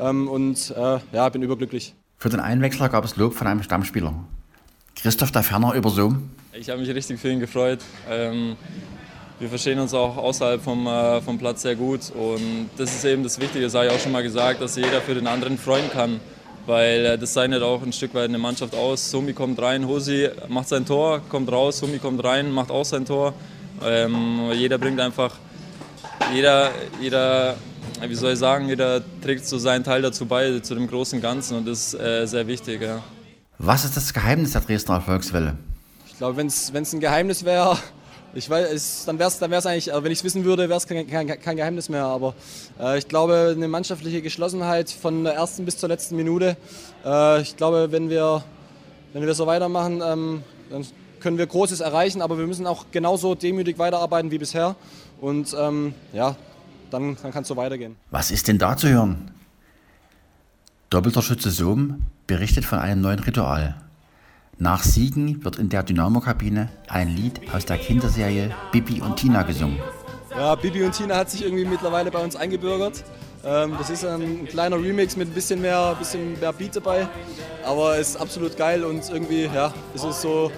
Ähm, 0.00 0.28
und 0.28 0.74
äh, 0.76 0.98
ja, 1.12 1.28
bin 1.28 1.42
überglücklich. 1.42 1.94
Für 2.18 2.30
den 2.30 2.40
Einwechsler 2.40 2.88
gab 2.88 3.04
es 3.04 3.16
Lob 3.16 3.34
von 3.34 3.46
einem 3.46 3.62
Stammspieler. 3.62 4.14
Christoph 4.94 5.32
da 5.32 5.42
Ferner 5.42 5.74
über 5.74 5.90
Zoom. 5.90 6.30
Ich 6.54 6.70
habe 6.70 6.80
mich 6.80 6.88
richtig 6.88 7.20
für 7.20 7.30
ihn 7.30 7.40
gefreut. 7.40 7.80
Ähm, 8.08 8.56
wir 9.38 9.50
verstehen 9.50 9.78
uns 9.78 9.92
auch 9.92 10.16
außerhalb 10.16 10.62
vom, 10.62 10.86
äh, 10.86 11.20
vom 11.20 11.36
Platz 11.38 11.60
sehr 11.60 11.76
gut 11.76 12.10
und 12.14 12.70
das 12.78 12.94
ist 12.94 13.04
eben 13.04 13.22
das 13.22 13.38
Wichtige, 13.38 13.66
das 13.66 13.74
habe 13.74 13.86
ich 13.86 13.92
auch 13.92 13.98
schon 13.98 14.12
mal 14.12 14.22
gesagt, 14.22 14.62
dass 14.62 14.76
jeder 14.76 15.02
für 15.02 15.14
den 15.14 15.26
anderen 15.26 15.58
freuen 15.58 15.90
kann, 15.90 16.20
weil 16.64 17.04
äh, 17.04 17.18
das 17.18 17.34
zeichnet 17.34 17.62
auch 17.62 17.82
ein 17.82 17.92
Stück 17.92 18.14
weit 18.14 18.30
eine 18.30 18.38
Mannschaft 18.38 18.74
aus. 18.74 19.10
Sumi 19.10 19.34
kommt 19.34 19.60
rein, 19.60 19.86
Hosi 19.86 20.30
macht 20.48 20.68
sein 20.68 20.86
Tor, 20.86 21.20
kommt 21.28 21.52
raus, 21.52 21.80
Sumi 21.80 21.98
kommt 21.98 22.24
rein, 22.24 22.50
macht 22.50 22.70
auch 22.70 22.86
sein 22.86 23.04
Tor. 23.04 23.34
Ähm, 23.84 24.52
jeder 24.54 24.78
bringt 24.78 25.00
einfach, 25.00 25.34
jeder, 26.32 26.70
jeder 26.98 27.56
wie 28.00 28.14
soll 28.14 28.32
ich 28.32 28.38
sagen, 28.38 28.68
jeder 28.68 29.02
trägt 29.22 29.46
so 29.46 29.58
seinen 29.58 29.84
Teil 29.84 30.02
dazu 30.02 30.26
bei, 30.26 30.58
zu 30.60 30.74
dem 30.74 30.86
großen 30.86 31.20
Ganzen 31.20 31.58
und 31.58 31.66
das 31.66 31.94
ist 31.94 32.00
äh, 32.00 32.26
sehr 32.26 32.46
wichtig. 32.46 32.82
Ja. 32.82 33.02
Was 33.58 33.84
ist 33.84 33.96
das 33.96 34.12
Geheimnis 34.12 34.52
der 34.52 34.60
Dresdner 34.60 34.96
Erfolgswelle? 34.96 35.56
Ich 36.06 36.18
glaube, 36.18 36.36
wenn 36.36 36.46
es 36.46 36.72
ein 36.72 37.00
Geheimnis 37.00 37.44
wäre, 37.44 37.78
ich 38.36 38.50
weiß, 38.50 38.70
es, 38.70 39.04
dann 39.06 39.18
wäre 39.18 39.28
es 39.28 39.38
dann 39.38 39.50
eigentlich, 39.50 39.86
wenn 39.86 40.12
ich 40.12 40.18
es 40.18 40.24
wissen 40.24 40.44
würde, 40.44 40.68
wäre 40.68 40.76
es 40.76 40.86
kein, 40.86 41.06
kein, 41.06 41.26
kein, 41.26 41.56
Geheimnis 41.56 41.88
mehr. 41.88 42.04
Aber 42.04 42.34
äh, 42.78 42.98
ich 42.98 43.08
glaube, 43.08 43.54
eine 43.56 43.66
mannschaftliche 43.66 44.20
Geschlossenheit 44.20 44.90
von 44.90 45.24
der 45.24 45.32
ersten 45.32 45.64
bis 45.64 45.78
zur 45.78 45.88
letzten 45.88 46.16
Minute. 46.16 46.58
Äh, 47.02 47.40
ich 47.40 47.56
glaube, 47.56 47.92
wenn 47.92 48.10
wir, 48.10 48.44
wenn 49.14 49.24
wir 49.24 49.34
so 49.34 49.46
weitermachen, 49.46 50.02
ähm, 50.04 50.42
dann 50.70 50.86
können 51.20 51.38
wir 51.38 51.46
Großes 51.46 51.80
erreichen, 51.80 52.20
aber 52.20 52.36
wir 52.36 52.46
müssen 52.46 52.66
auch 52.66 52.84
genauso 52.92 53.34
demütig 53.34 53.78
weiterarbeiten 53.78 54.30
wie 54.30 54.38
bisher. 54.38 54.76
Und 55.18 55.56
ähm, 55.58 55.94
ja, 56.12 56.36
dann, 56.90 57.16
dann 57.22 57.32
kann 57.32 57.42
es 57.42 57.48
so 57.48 57.56
weitergehen. 57.56 57.96
Was 58.10 58.30
ist 58.30 58.48
denn 58.48 58.58
da 58.58 58.76
zu 58.76 58.88
hören? 58.88 59.30
Doppelter 60.90 61.22
Schütze 61.22 61.50
Sohm 61.50 62.04
berichtet 62.26 62.64
von 62.64 62.78
einem 62.78 63.00
neuen 63.00 63.18
Ritual. 63.18 63.76
Nach 64.58 64.82
Siegen 64.82 65.44
wird 65.44 65.56
in 65.56 65.68
der 65.68 65.82
Dynamo-Kabine 65.82 66.70
ein 66.88 67.14
Lied 67.14 67.40
aus 67.52 67.66
der 67.66 67.76
Kinderserie 67.76 68.54
Bibi 68.72 69.02
und 69.02 69.16
Tina 69.16 69.42
gesungen. 69.42 69.78
Ja, 70.30 70.54
Bibi 70.54 70.84
und 70.84 70.92
Tina 70.92 71.16
hat 71.16 71.30
sich 71.30 71.42
irgendwie 71.44 71.64
mittlerweile 71.64 72.10
bei 72.10 72.22
uns 72.22 72.36
eingebürgert. 72.36 73.04
Ähm, 73.44 73.74
das 73.78 73.90
ist 73.90 74.04
ein 74.04 74.46
kleiner 74.46 74.76
Remix 74.76 75.16
mit 75.16 75.28
ein 75.28 75.34
bisschen 75.34 75.60
mehr, 75.60 75.94
bisschen 75.98 76.38
mehr 76.40 76.52
Beat 76.52 76.76
dabei, 76.76 77.08
aber 77.64 77.98
es 77.98 78.10
ist 78.10 78.16
absolut 78.16 78.56
geil 78.56 78.82
und 78.84 79.08
irgendwie, 79.10 79.44
ja, 79.44 79.72
es 79.94 80.04
ist 80.04 80.22
so, 80.22 80.50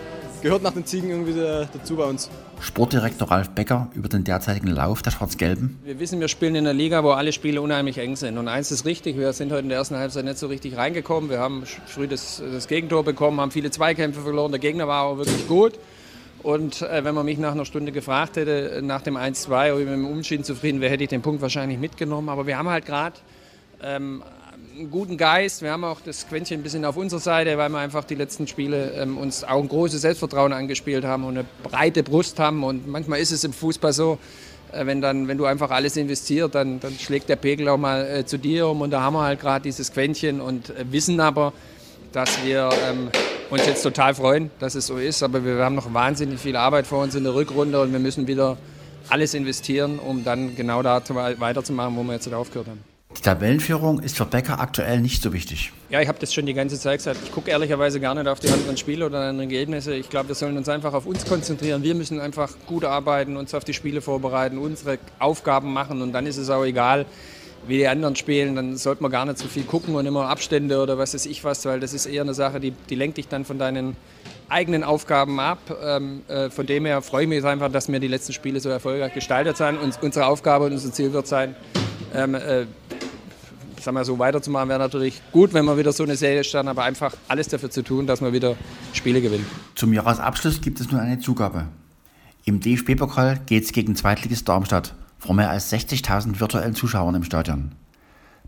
gehört 0.43 0.63
nach 0.63 0.73
den 0.73 0.87
Ziegen 0.87 1.11
irgendwie 1.11 1.35
dazu 1.35 1.97
bei 1.97 2.05
uns. 2.05 2.31
Sportdirektor 2.61 3.31
Ralf 3.31 3.50
Becker 3.50 3.88
über 3.95 4.09
den 4.09 4.25
derzeitigen 4.25 4.69
Lauf 4.69 5.03
der 5.03 5.11
Schwarz-Gelben. 5.11 5.79
Wir 5.85 6.00
wissen, 6.00 6.21
wir 6.21 6.29
spielen 6.29 6.55
in 6.55 6.67
einer 6.67 6.75
Liga, 6.75 7.05
wo 7.05 7.11
alle 7.11 7.33
Spiele 7.33 7.62
unheimlich 7.62 7.99
eng 7.99 8.17
sind. 8.17 8.38
Und 8.38 8.49
eins 8.49 8.71
ist 8.71 8.85
richtig, 8.85 9.17
wir 9.17 9.33
sind 9.33 9.53
heute 9.53 9.62
in 9.62 9.69
der 9.69 9.79
ersten 9.79 9.97
Halbzeit 9.97 10.25
nicht 10.25 10.38
so 10.38 10.47
richtig 10.49 10.77
reingekommen. 10.77 11.31
Wir 11.31 11.38
haben 11.38 11.65
früh 11.87 12.09
das, 12.09 12.43
das 12.53 12.69
Gegentor 12.69 13.05
bekommen, 13.05 13.41
haben 13.41 13.50
viele 13.50 13.71
Zweikämpfe 13.71 14.21
verloren. 14.21 14.53
Der 14.53 14.61
Gegner 14.61 14.88
war 14.88 15.05
auch 15.05 15.19
wirklich 15.19 15.47
gut. 15.47 15.79
Und 16.43 16.83
äh, 16.83 17.05
wenn 17.05 17.15
man 17.15 17.27
mich 17.27 17.38
nach 17.38 17.53
einer 17.53 17.65
Stunde 17.65 17.93
gefragt 17.93 18.37
hätte, 18.37 18.81
nach 18.83 19.03
dem 19.03 19.17
1-2, 19.17 19.73
ob 19.73 19.81
ich 19.81 19.85
mit 19.87 19.95
dem 19.95 20.07
Umschieden 20.07 20.45
zufrieden 20.45 20.81
wäre, 20.81 20.93
hätte 20.93 21.05
ich 21.05 21.11
den 21.11 21.23
Punkt 21.23 21.43
wahrscheinlich 21.43 21.79
mitgenommen. 21.79 22.29
Aber 22.29 22.47
wir 22.47 22.59
haben 22.59 22.69
halt 22.69 22.87
gerade 22.87 23.17
ähm, 23.83 24.23
einen 24.79 24.91
guten 24.91 25.17
Geist. 25.17 25.63
Wir 25.63 25.73
haben 25.73 25.83
auch 25.83 26.01
das 26.01 26.29
Quäntchen 26.29 26.61
ein 26.61 26.63
bisschen 26.63 26.85
auf 26.85 26.97
unserer 26.97 27.21
Seite, 27.21 27.59
weil 27.59 27.69
wir 27.69 27.79
einfach 27.79 28.05
die 28.05 28.15
letzten 28.15 28.47
Spiele 28.47 28.93
ähm, 28.93 29.19
uns 29.19 29.43
auch 29.43 29.61
ein 29.61 29.69
großes 29.69 30.03
Selbstvertrauen 30.03 30.53
angespielt 30.53 31.05
haben 31.05 31.25
und 31.25 31.37
eine 31.37 31.47
breite 31.65 32.03
Brust 32.05 32.39
haben. 32.39 32.63
Und 32.63 32.87
manchmal 32.87 33.19
ist 33.19 33.33
es 33.33 33.43
im 33.43 33.53
Fußball 33.53 33.93
so, 33.93 34.19
äh, 34.73 34.87
wenn, 34.87 35.01
dann, 35.01 35.27
wenn 35.27 35.37
du 35.37 35.47
einfach 35.47 35.71
alles 35.71 35.97
investierst, 35.97 36.55
dann, 36.55 36.79
dann 36.79 36.97
schlägt 36.97 37.29
der 37.29 37.37
Pegel 37.37 37.69
auch 37.69 37.77
mal 37.77 38.07
äh, 38.07 38.25
zu 38.25 38.39
dir 38.39 38.69
um. 38.69 38.81
Und 38.81 38.91
da 38.91 39.01
haben 39.01 39.15
wir 39.15 39.23
halt 39.23 39.41
gerade 39.41 39.65
dieses 39.65 39.93
Quäntchen 39.93 40.41
und 40.41 40.71
äh, 40.71 40.85
wissen 40.93 41.19
aber, 41.19 41.53
dass 42.13 42.45
wir 42.45 42.71
ähm, 42.89 43.11
uns 43.51 43.67
jetzt 43.67 43.83
total 43.83 44.15
freuen, 44.15 44.51
dass 44.61 44.77
es 44.77 44.87
so 44.87 44.97
ist. 44.97 45.25
Aber 45.25 45.45
wir 45.45 45.57
haben 45.57 45.75
noch 45.75 45.93
wahnsinnig 45.93 46.39
viel 46.39 46.55
Arbeit 46.55 46.87
vor 46.87 47.03
uns 47.03 47.17
in 47.17 47.25
der 47.25 47.35
Rückrunde 47.35 47.81
und 47.81 47.91
wir 47.93 47.99
müssen 47.99 48.29
wieder 48.29 48.57
alles 49.09 49.35
investieren, 49.35 49.99
um 49.99 50.23
dann 50.23 50.55
genau 50.55 50.83
da 50.83 51.03
weiterzumachen, 51.39 51.97
wo 51.97 52.03
wir 52.05 52.13
jetzt 52.13 52.33
aufgehört 52.33 52.69
haben. 52.69 52.98
Die 53.19 53.23
Tabellenführung 53.23 53.99
ist 53.99 54.17
für 54.17 54.27
Becker 54.27 54.61
aktuell 54.61 55.01
nicht 55.01 55.25
so 55.25 55.33
wichtig. 55.33 55.73
Ja, 55.91 56.01
ich 56.01 56.07
habe 56.07 56.21
das 56.21 56.33
schon 56.33 56.47
die 56.47 56.55
ganze 56.55 56.79
Zeit 56.79 56.99
gesagt. 56.99 57.19
Ich 57.25 57.33
gucke 57.33 57.51
ehrlicherweise 57.51 57.99
gar 57.99 58.15
nicht 58.15 58.29
auf 58.29 58.39
die 58.39 58.49
anderen 58.49 58.77
Spiele 58.77 59.07
oder 59.07 59.19
anderen 59.19 59.41
Ergebnisse. 59.41 59.93
Ich 59.95 60.09
glaube, 60.09 60.29
wir 60.29 60.37
sollen 60.37 60.57
uns 60.57 60.69
einfach 60.69 60.95
auf 60.95 61.05
uns 61.05 61.27
konzentrieren. 61.27 61.83
Wir 61.83 61.97
müssen 61.97 62.21
einfach 62.21 62.53
gut 62.67 62.85
arbeiten, 62.85 63.37
uns 63.37 63.55
auf 63.55 63.65
die 63.65 63.75
Spiele 63.75 64.03
vorbereiten, 64.03 64.59
unsere 64.59 64.99
Aufgaben 65.19 65.73
machen 65.73 66.01
und 66.01 66.13
dann 66.13 66.27
ist 66.27 66.37
es 66.37 66.49
auch 66.49 66.65
egal, 66.65 67.07
wie 67.67 67.79
die 67.79 67.89
anderen 67.89 68.15
spielen, 68.15 68.55
dann 68.55 68.77
sollte 68.77 69.03
man 69.03 69.11
gar 69.11 69.27
nicht 69.27 69.39
so 69.39 69.49
viel 69.49 69.65
gucken 69.65 69.97
und 69.97 70.07
immer 70.07 70.29
Abstände 70.29 70.81
oder 70.81 70.97
was 70.97 71.13
weiß 71.13 71.27
ich 71.27 71.43
was, 71.43 71.65
weil 71.65 71.81
das 71.81 71.95
ist 71.95 72.07
eher 72.07 72.23
eine 72.23 72.35
Sache, 72.35 72.61
die, 72.61 72.71
die 72.71 72.95
lenkt 72.95 73.19
dich 73.19 73.27
dann 73.27 73.45
von 73.45 73.59
deinen 73.59 73.97
eigenen 74.49 74.85
Aufgaben 74.85 75.41
ab. 75.41 75.59
Ähm, 75.83 76.23
äh, 76.29 76.51
von 76.51 76.67
dem 76.67 76.87
her 76.87 77.03
freue 77.03 77.25
ich 77.25 77.29
mich 77.29 77.45
einfach, 77.45 77.71
dass 77.71 77.91
wir 77.91 77.99
die 77.99 78.07
letzten 78.07 78.33
Spiele 78.33 78.61
so 78.61 78.69
erfolgreich 78.69 79.13
gestaltet 79.13 79.57
sind. 79.57 79.77
Und 79.77 79.99
unsere 80.03 80.27
Aufgabe 80.27 80.67
und 80.67 80.73
unser 80.73 80.93
Ziel 80.93 81.13
wird 81.13 81.27
sein, 81.27 81.57
ähm, 82.15 82.35
äh, 82.35 82.67
sag 83.83 83.95
mal 83.95 84.05
so 84.05 84.19
weiterzumachen, 84.19 84.69
wäre 84.69 84.79
natürlich 84.79 85.21
gut, 85.33 85.53
wenn 85.55 85.65
wir 85.65 85.77
wieder 85.77 85.93
so 85.93 86.03
eine 86.05 86.17
Serie 86.17 86.45
starten, 86.45 86.69
aber 86.69 86.85
einfach 86.85 87.15
alles 87.29 87.49
dafür 87.49 87.71
zu 87.71 87.83
tun, 87.83 88.07
dass 88.07 88.21
wir 88.21 88.33
wieder 88.33 88.57
Spiele 88.93 89.21
gewinnen. 89.21 89.47
Zum 89.75 89.93
Jahresabschluss 89.93 90.61
gibt 90.61 90.81
es 90.81 90.91
nur 90.91 91.01
eine 91.01 91.19
Zugabe. 91.19 91.67
Im 92.45 92.61
DFB-Pokal 92.61 93.41
geht 93.47 93.65
es 93.65 93.73
gegen 93.73 93.95
Zweitligist 93.95 94.49
Darmstadt 94.49 94.95
vor 95.19 95.35
mehr 95.35 95.51
als 95.51 95.73
60.000 95.73 96.41
virtuellen 96.41 96.75
Zuschauern 96.75 97.15
im 97.15 97.25
Stadion. 97.25 97.73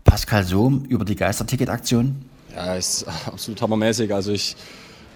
Pascal 0.03 0.43
Sohm 0.43 0.85
über 0.85 1.05
die 1.05 1.15
Geisterticket-Aktion. 1.15 2.25
Ja, 2.55 2.75
ist 2.75 3.05
absolut 3.25 3.61
hammermäßig. 3.61 4.13
Also 4.13 4.31
ich, 4.31 4.55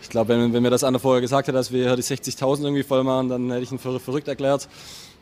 ich 0.02 0.10
glaube, 0.10 0.30
wenn, 0.30 0.54
wenn 0.54 0.62
mir 0.62 0.70
das 0.70 0.84
einer 0.84 1.00
vorher 1.00 1.22
gesagt 1.22 1.48
hätte, 1.48 1.58
dass 1.58 1.72
wir 1.72 1.86
hier 1.86 1.96
die 1.96 2.04
60.000 2.04 2.64
irgendwie 2.64 2.84
voll 2.84 3.04
machen, 3.04 3.30
dann 3.30 3.50
hätte 3.52 3.64
ich 3.64 3.72
ihn 3.72 3.80
für 3.80 4.00
verrückt 4.00 4.28
erklärt. 4.28 4.68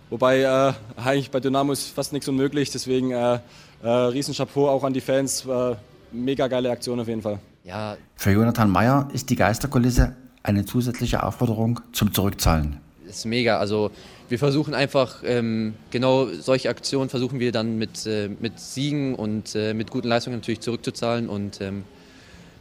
Wobei 0.10 0.42
äh, 0.42 0.74
eigentlich 1.00 1.32
bei 1.32 1.40
Dynamo 1.40 1.72
ist 1.72 1.88
fast 1.88 2.14
nichts 2.14 2.28
unmöglich. 2.28 2.70
Deswegen 2.72 3.12
äh, 3.12 3.40
äh, 3.84 3.88
Riesenchapeau 3.90 4.68
auch 4.70 4.84
an 4.84 4.94
die 4.94 5.02
Fans. 5.02 5.46
Äh, 5.46 5.76
mega 6.12 6.48
geile 6.48 6.72
Aktion 6.72 7.00
auf 7.00 7.08
jeden 7.08 7.22
Fall. 7.22 7.40
Ja. 7.64 7.98
Für 8.16 8.32
Jonathan 8.32 8.70
Meyer 8.70 9.08
ist 9.14 9.30
die 9.30 9.36
Geisterkulisse 9.36 10.16
eine 10.44 10.66
zusätzliche 10.66 11.24
Aufforderung 11.24 11.80
zum 11.92 12.14
Zurückzahlen. 12.14 12.78
Das 13.06 13.18
ist 13.18 13.26
mega. 13.26 13.58
Also 13.58 13.92
wir 14.30 14.40
versuchen 14.40 14.74
einfach, 14.74 15.24
ähm, 15.26 15.76
genau 15.92 16.28
solche 16.28 16.70
Aktionen 16.70 17.10
versuchen 17.10 17.40
wir 17.40 17.52
dann 17.52 17.78
mit, 17.78 18.06
äh, 18.06 18.30
mit 18.40 18.60
Siegen 18.60 19.16
und 19.16 19.56
äh, 19.56 19.74
mit 19.74 19.92
guten 19.92 20.08
Leistungen 20.08 20.38
natürlich 20.38 20.62
zurückzuzahlen. 20.62 21.30
Und 21.30 21.62
ähm, 21.62 21.84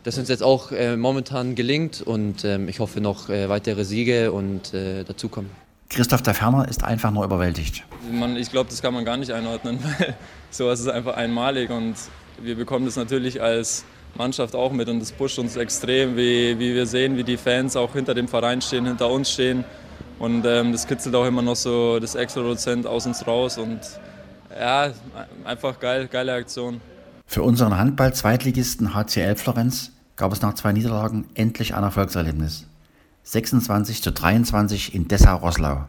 das 0.04 0.18
uns 0.18 0.28
jetzt 0.28 0.42
auch 0.42 0.72
äh, 0.72 0.96
momentan 0.96 1.54
gelingt 1.54 2.02
und 2.02 2.44
ähm, 2.44 2.68
ich 2.68 2.80
hoffe 2.80 3.00
noch 3.00 3.28
äh, 3.28 3.48
weitere 3.48 3.84
Siege 3.84 4.32
und 4.32 4.74
äh, 4.74 5.04
dazukommen. 5.04 5.50
Christoph 5.88 6.22
der 6.22 6.34
Ferner 6.34 6.68
ist 6.68 6.84
einfach 6.84 7.10
nur 7.10 7.24
überwältigt. 7.24 7.84
Man, 8.10 8.36
ich 8.36 8.50
glaube, 8.50 8.70
das 8.70 8.80
kann 8.80 8.94
man 8.94 9.04
gar 9.04 9.16
nicht 9.16 9.32
einordnen, 9.32 9.78
weil 9.98 10.16
sowas 10.50 10.80
ist 10.80 10.88
einfach 10.88 11.16
einmalig 11.16 11.70
und 11.70 11.94
wir 12.40 12.56
bekommen 12.56 12.86
das 12.86 12.96
natürlich 12.96 13.42
als 13.42 13.84
Mannschaft 14.14 14.54
auch 14.54 14.72
mit 14.72 14.88
und 14.88 15.00
das 15.00 15.12
pusht 15.12 15.38
uns 15.38 15.56
extrem, 15.56 16.16
wie, 16.16 16.58
wie 16.58 16.74
wir 16.74 16.86
sehen, 16.86 17.16
wie 17.16 17.24
die 17.24 17.36
Fans 17.36 17.76
auch 17.76 17.92
hinter 17.92 18.14
dem 18.14 18.28
Verein 18.28 18.60
stehen, 18.60 18.86
hinter 18.86 19.10
uns 19.10 19.30
stehen 19.30 19.64
und 20.22 20.46
ähm, 20.46 20.70
das 20.70 20.86
kitzelt 20.86 21.16
auch 21.16 21.26
immer 21.26 21.42
noch 21.42 21.56
so 21.56 21.98
das 21.98 22.14
extra 22.14 22.42
Prozent 22.42 22.86
aus 22.86 23.06
uns 23.06 23.26
raus. 23.26 23.58
Und 23.58 23.80
ja, 24.56 24.92
einfach 25.44 25.80
geil, 25.80 26.06
geile 26.06 26.32
Aktion. 26.32 26.80
Für 27.26 27.42
unseren 27.42 27.76
Handball-Zweitligisten 27.76 28.94
HCL 28.94 29.34
Florenz 29.34 29.90
gab 30.14 30.32
es 30.32 30.40
nach 30.40 30.54
zwei 30.54 30.72
Niederlagen 30.72 31.26
endlich 31.34 31.74
ein 31.74 31.82
Erfolgserlebnis. 31.82 32.68
26 33.24 34.02
zu 34.02 34.12
23 34.12 34.94
in 34.94 35.08
Dessau-Rosslau. 35.08 35.86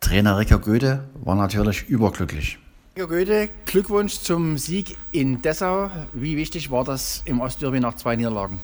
Trainer 0.00 0.38
Ricker 0.38 0.58
Goethe 0.58 1.04
war 1.22 1.34
natürlich 1.34 1.88
überglücklich. 1.88 2.58
Ricker 2.96 3.08
Goethe, 3.08 3.48
Glückwunsch 3.66 4.20
zum 4.20 4.56
Sieg 4.58 4.96
in 5.12 5.42
Dessau. 5.42 5.90
Wie 6.12 6.36
wichtig 6.36 6.70
war 6.70 6.84
das 6.84 7.22
im 7.24 7.40
Ostderby 7.40 7.80
nach 7.80 7.94
zwei 7.96 8.16
Niederlagen? 8.16 8.58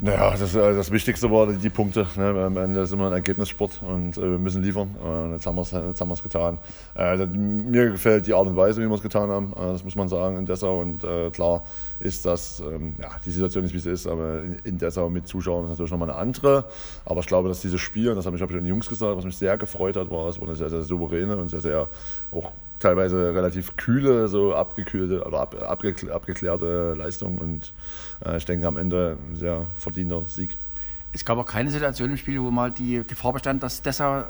Naja, 0.00 0.30
das, 0.38 0.54
äh, 0.54 0.76
das 0.76 0.92
Wichtigste 0.92 1.28
war 1.28 1.52
die 1.52 1.70
Punkte. 1.70 2.06
Ne? 2.14 2.44
Am 2.44 2.56
Ende 2.56 2.82
ist 2.82 2.92
immer 2.92 3.08
ein 3.08 3.12
Ergebnissport 3.12 3.80
und 3.82 4.16
äh, 4.16 4.22
wir 4.22 4.38
müssen 4.38 4.62
liefern. 4.62 4.94
Und 5.02 5.32
jetzt 5.32 5.44
haben 5.44 5.56
wir 5.56 6.12
es 6.12 6.22
getan. 6.22 6.58
Äh, 6.94 7.26
mir 7.26 7.90
gefällt 7.90 8.28
die 8.28 8.32
Art 8.32 8.46
und 8.46 8.54
Weise, 8.54 8.80
wie 8.80 8.86
wir 8.86 8.94
es 8.94 9.02
getan 9.02 9.28
haben. 9.28 9.52
Äh, 9.56 9.72
das 9.72 9.82
muss 9.82 9.96
man 9.96 10.08
sagen 10.08 10.36
in 10.36 10.46
Dessau. 10.46 10.78
Und 10.78 11.02
äh, 11.02 11.30
klar 11.30 11.64
ist 11.98 12.24
das, 12.24 12.60
ähm, 12.60 12.94
ja, 13.02 13.10
die 13.24 13.30
Situation 13.30 13.64
ist 13.64 13.74
wie 13.74 13.80
sie 13.80 13.90
ist, 13.90 14.06
aber 14.06 14.40
in, 14.44 14.60
in 14.62 14.78
Dessau 14.78 15.08
mit 15.10 15.26
Zuschauern 15.26 15.64
ist 15.64 15.70
natürlich 15.70 15.90
nochmal 15.90 16.10
eine 16.10 16.18
andere. 16.18 16.66
Aber 17.04 17.18
ich 17.18 17.26
glaube, 17.26 17.48
dass 17.48 17.60
dieses 17.60 17.80
Spiel, 17.80 18.10
und 18.10 18.14
das 18.14 18.24
habe 18.24 18.36
ich, 18.36 18.42
hab 18.42 18.50
ich 18.50 18.56
den 18.56 18.66
Jungs 18.66 18.88
gesagt, 18.88 19.16
was 19.16 19.24
mich 19.24 19.36
sehr 19.36 19.58
gefreut 19.58 19.96
hat, 19.96 20.12
war, 20.12 20.28
es 20.28 20.40
war 20.40 20.46
eine 20.46 20.54
sehr, 20.54 20.70
sehr 20.70 20.82
souveräne 20.82 21.36
und 21.36 21.48
sehr, 21.48 21.60
sehr 21.60 21.88
auch 22.30 22.52
teilweise 22.78 23.34
relativ 23.34 23.76
kühle, 23.76 24.28
so 24.28 24.54
abgekühlte 24.54 25.24
oder 25.24 25.40
ab, 25.40 25.54
abgeklärte 25.60 26.94
Leistung. 26.94 27.38
Und 27.38 27.72
äh, 28.24 28.36
ich 28.36 28.44
denke 28.44 28.66
am 28.66 28.76
Ende 28.76 29.18
ein 29.30 29.36
sehr 29.36 29.66
verdienter 29.76 30.22
Sieg. 30.26 30.56
Es 31.12 31.24
gab 31.24 31.38
auch 31.38 31.46
keine 31.46 31.70
Situation 31.70 32.10
im 32.10 32.16
Spiel, 32.16 32.40
wo 32.40 32.50
mal 32.50 32.70
die 32.70 33.02
Gefahr 33.06 33.32
bestand, 33.32 33.62
dass 33.62 33.82
Dessau 33.82 34.24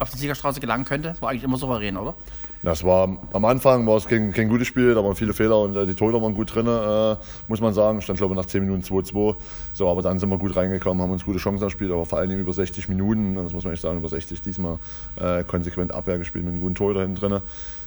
auf 0.00 0.10
die 0.10 0.18
Siegerstraße 0.18 0.60
gelangen 0.60 0.84
könnte. 0.84 1.10
Das 1.10 1.22
war 1.22 1.30
eigentlich 1.30 1.44
immer 1.44 1.56
souverän, 1.56 1.96
oder? 1.96 2.14
Das 2.62 2.84
war 2.84 3.18
am 3.32 3.44
Anfang 3.46 3.86
war 3.86 3.96
es 3.96 4.06
kein, 4.06 4.32
kein 4.32 4.48
gutes 4.48 4.66
Spiel, 4.66 4.94
da 4.94 5.02
waren 5.02 5.14
viele 5.14 5.32
Fehler 5.32 5.60
und 5.60 5.76
äh, 5.76 5.86
die 5.86 5.94
Torhüter 5.94 6.20
waren 6.20 6.34
gut 6.34 6.54
drin, 6.54 6.66
äh, 6.66 7.16
muss 7.48 7.60
man 7.60 7.72
sagen. 7.72 8.02
Stand 8.02 8.18
glaube 8.18 8.34
ich 8.34 8.38
nach 8.38 8.46
10 8.46 8.62
Minuten 8.62 8.82
2-2. 8.82 9.36
So, 9.72 9.88
aber 9.88 10.02
dann 10.02 10.18
sind 10.18 10.28
wir 10.28 10.36
gut 10.36 10.56
reingekommen, 10.56 11.02
haben 11.02 11.10
uns 11.10 11.24
gute 11.24 11.38
Chancen 11.38 11.64
gespielt, 11.64 11.90
aber 11.90 12.04
vor 12.04 12.18
allem 12.18 12.38
über 12.38 12.52
60 12.52 12.88
Minuten, 12.88 13.34
das 13.34 13.54
muss 13.54 13.64
man 13.64 13.72
echt 13.72 13.82
sagen, 13.82 13.98
über 13.98 14.08
60 14.08 14.42
diesmal 14.42 14.78
äh, 15.16 15.42
konsequent 15.44 15.92
Abwehr 15.92 16.18
gespielt 16.18 16.44
mit 16.44 16.52
einem 16.52 16.62
guten 16.62 16.74
Torhüter 16.74 17.00
hinten 17.00 17.16
drin. 17.16 17.40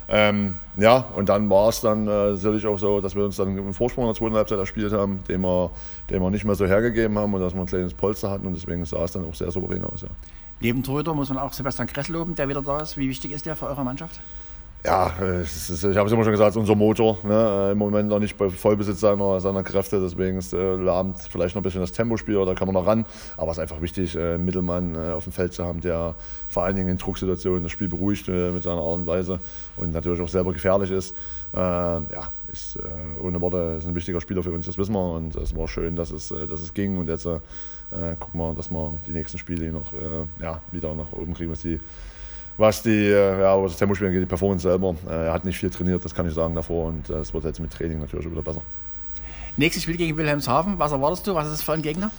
Ähm, 0.08 0.56
ja, 0.78 1.06
und 1.16 1.30
dann 1.30 1.50
war 1.50 1.70
es 1.70 1.82
dann 1.82 2.08
äh, 2.08 2.36
sicherlich 2.36 2.66
auch 2.66 2.78
so, 2.78 3.00
dass 3.00 3.16
wir 3.16 3.24
uns 3.24 3.38
dann 3.38 3.50
einen 3.50 3.74
Vorsprung 3.74 4.06
in 4.06 4.10
der 4.10 4.16
zweiten 4.16 4.36
Halbzeit 4.36 4.60
erspielt 4.60 4.92
haben, 4.92 5.24
den 5.30 5.42
wir, 5.42 5.72
den 6.10 6.22
wir 6.22 6.30
nicht 6.30 6.46
mehr 6.46 6.56
so 6.56 6.66
hergegeben 6.66 7.18
haben 7.18 7.34
und 7.34 7.42
dass 7.42 7.54
wir 7.54 7.62
ein 7.62 7.68
kleines 7.68 7.94
Polster 7.94 8.30
hatten 8.30 8.48
und 8.48 8.54
deswegen 8.54 8.84
sah 8.86 9.04
es 9.04 9.12
dann 9.12 9.24
auch 9.24 9.36
sehr 9.36 9.52
souverän 9.52 9.84
aus. 9.84 10.02
Ja. 10.02 10.10
Neben 10.64 10.82
Torhüter 10.82 11.14
muss 11.14 11.28
man 11.28 11.38
auch 11.40 11.52
Sebastian 11.52 11.90
Kressel 11.90 12.14
loben, 12.14 12.36
der 12.36 12.48
wieder 12.48 12.62
da 12.62 12.80
ist. 12.80 12.96
Wie 12.96 13.10
wichtig 13.10 13.34
ist 13.34 13.46
der 13.46 13.58
für 13.58 13.66
eure 13.66 13.84
Mannschaft? 13.84 14.22
Ja, 14.86 15.08
ist, 15.08 15.70
ich 15.70 15.98
habe 15.98 16.08
es 16.08 16.14
immer 16.14 16.24
schon 16.24 16.32
gesagt, 16.32 16.56
unser 16.56 16.76
Motor. 16.76 17.18
Ne? 17.24 17.70
Im 17.74 17.78
Moment 17.78 18.08
noch 18.08 18.20
nicht 18.20 18.38
bei 18.38 18.50
Vollbesitz 18.50 19.02
seiner, 19.02 19.42
seiner 19.42 19.62
Kräfte, 19.62 20.00
deswegen 20.00 20.38
ist 20.38 20.54
äh, 20.54 20.76
lahmt 20.76 21.20
vielleicht 21.20 21.56
noch 21.56 21.62
ein 21.62 21.64
bisschen 21.64 21.82
das 21.82 21.92
Tempospiel, 21.92 22.46
da 22.46 22.54
kann 22.54 22.68
man 22.68 22.76
noch 22.76 22.88
ran. 22.88 23.06
Aber 23.36 23.52
es 23.52 23.58
ist 23.58 23.62
einfach 23.62 23.82
wichtig, 23.82 24.16
äh, 24.16 24.36
einen 24.36 24.46
Mittelmann 24.46 24.96
äh, 24.96 25.12
auf 25.12 25.26
dem 25.26 25.34
Feld 25.34 25.54
zu 25.54 25.66
haben, 25.66 25.82
der 25.82 26.16
vor 26.48 26.64
allen 26.64 26.78
Dingen 26.78 26.88
in 26.88 26.98
Drucksituationen 26.98 27.64
das 27.64 27.72
Spiel 27.74 27.90
beruhigt 27.90 28.30
äh, 28.30 28.52
mit 28.52 28.64
seiner 28.64 28.82
Art 28.82 29.00
und 29.00 29.06
Weise 29.08 29.40
und 29.76 29.92
natürlich 29.92 30.22
auch 30.22 30.30
selber 30.30 30.54
gefährlich 30.54 30.92
ist. 30.92 31.14
Äh, 31.54 31.58
ja, 31.58 32.32
ist 32.52 32.78
ohne 33.22 33.42
Worte 33.42 33.76
ist 33.80 33.88
ein 33.88 33.96
wichtiger 33.96 34.22
Spieler 34.22 34.44
für 34.44 34.52
uns, 34.52 34.66
das 34.66 34.78
wissen 34.78 34.94
wir. 34.94 35.14
Und 35.14 35.36
es 35.36 35.56
war 35.56 35.68
schön, 35.68 35.96
dass 35.96 36.12
es, 36.12 36.30
dass 36.30 36.62
es 36.62 36.74
ging. 36.74 36.98
Und 36.98 37.10
jetzt 37.10 37.28
äh, 37.94 38.16
gucken 38.20 38.40
wir, 38.40 38.54
dass 38.54 38.70
wir 38.72 38.94
die 39.08 39.12
nächsten 39.12 39.38
Spiele 39.38 39.72
noch 39.72 39.94
äh, 39.94 40.44
ja, 40.44 40.62
wieder 40.72 40.94
nach 40.96 41.12
oben 41.12 41.34
kriegen, 41.34 41.52
was 41.52 41.62
die, 41.62 41.80
was 42.58 42.84
die, 42.84 43.08
äh, 43.08 43.42
ja, 43.42 43.62
was 43.62 43.72
das 43.72 43.80
Tempospiel 43.80 44.08
angeht, 44.08 44.22
die 44.22 44.28
Performance 44.28 44.64
selber. 44.64 44.96
Äh, 45.08 45.28
er 45.28 45.34
hat 45.34 45.46
nicht 45.46 45.58
viel 45.58 45.70
trainiert, 45.70 46.04
das 46.04 46.14
kann 46.14 46.28
ich 46.28 46.34
sagen 46.34 46.56
davor 46.56 46.88
und 46.88 47.10
äh, 47.10 47.20
es 47.20 47.34
wird 47.34 47.44
jetzt 47.46 47.60
mit 47.60 47.72
Training 47.72 48.00
natürlich 48.00 48.30
wieder 48.30 48.42
besser. 48.42 48.62
Nächstes 49.56 49.84
Spiel 49.84 49.98
gegen 49.98 50.18
Wilhelmshaven, 50.18 50.80
was 50.80 50.92
erwartest 50.92 51.28
du? 51.28 51.36
Was 51.36 51.46
ist 51.46 51.54
das 51.54 51.62
für 51.62 51.74
ein 51.74 51.82
Gegner? 51.82 52.12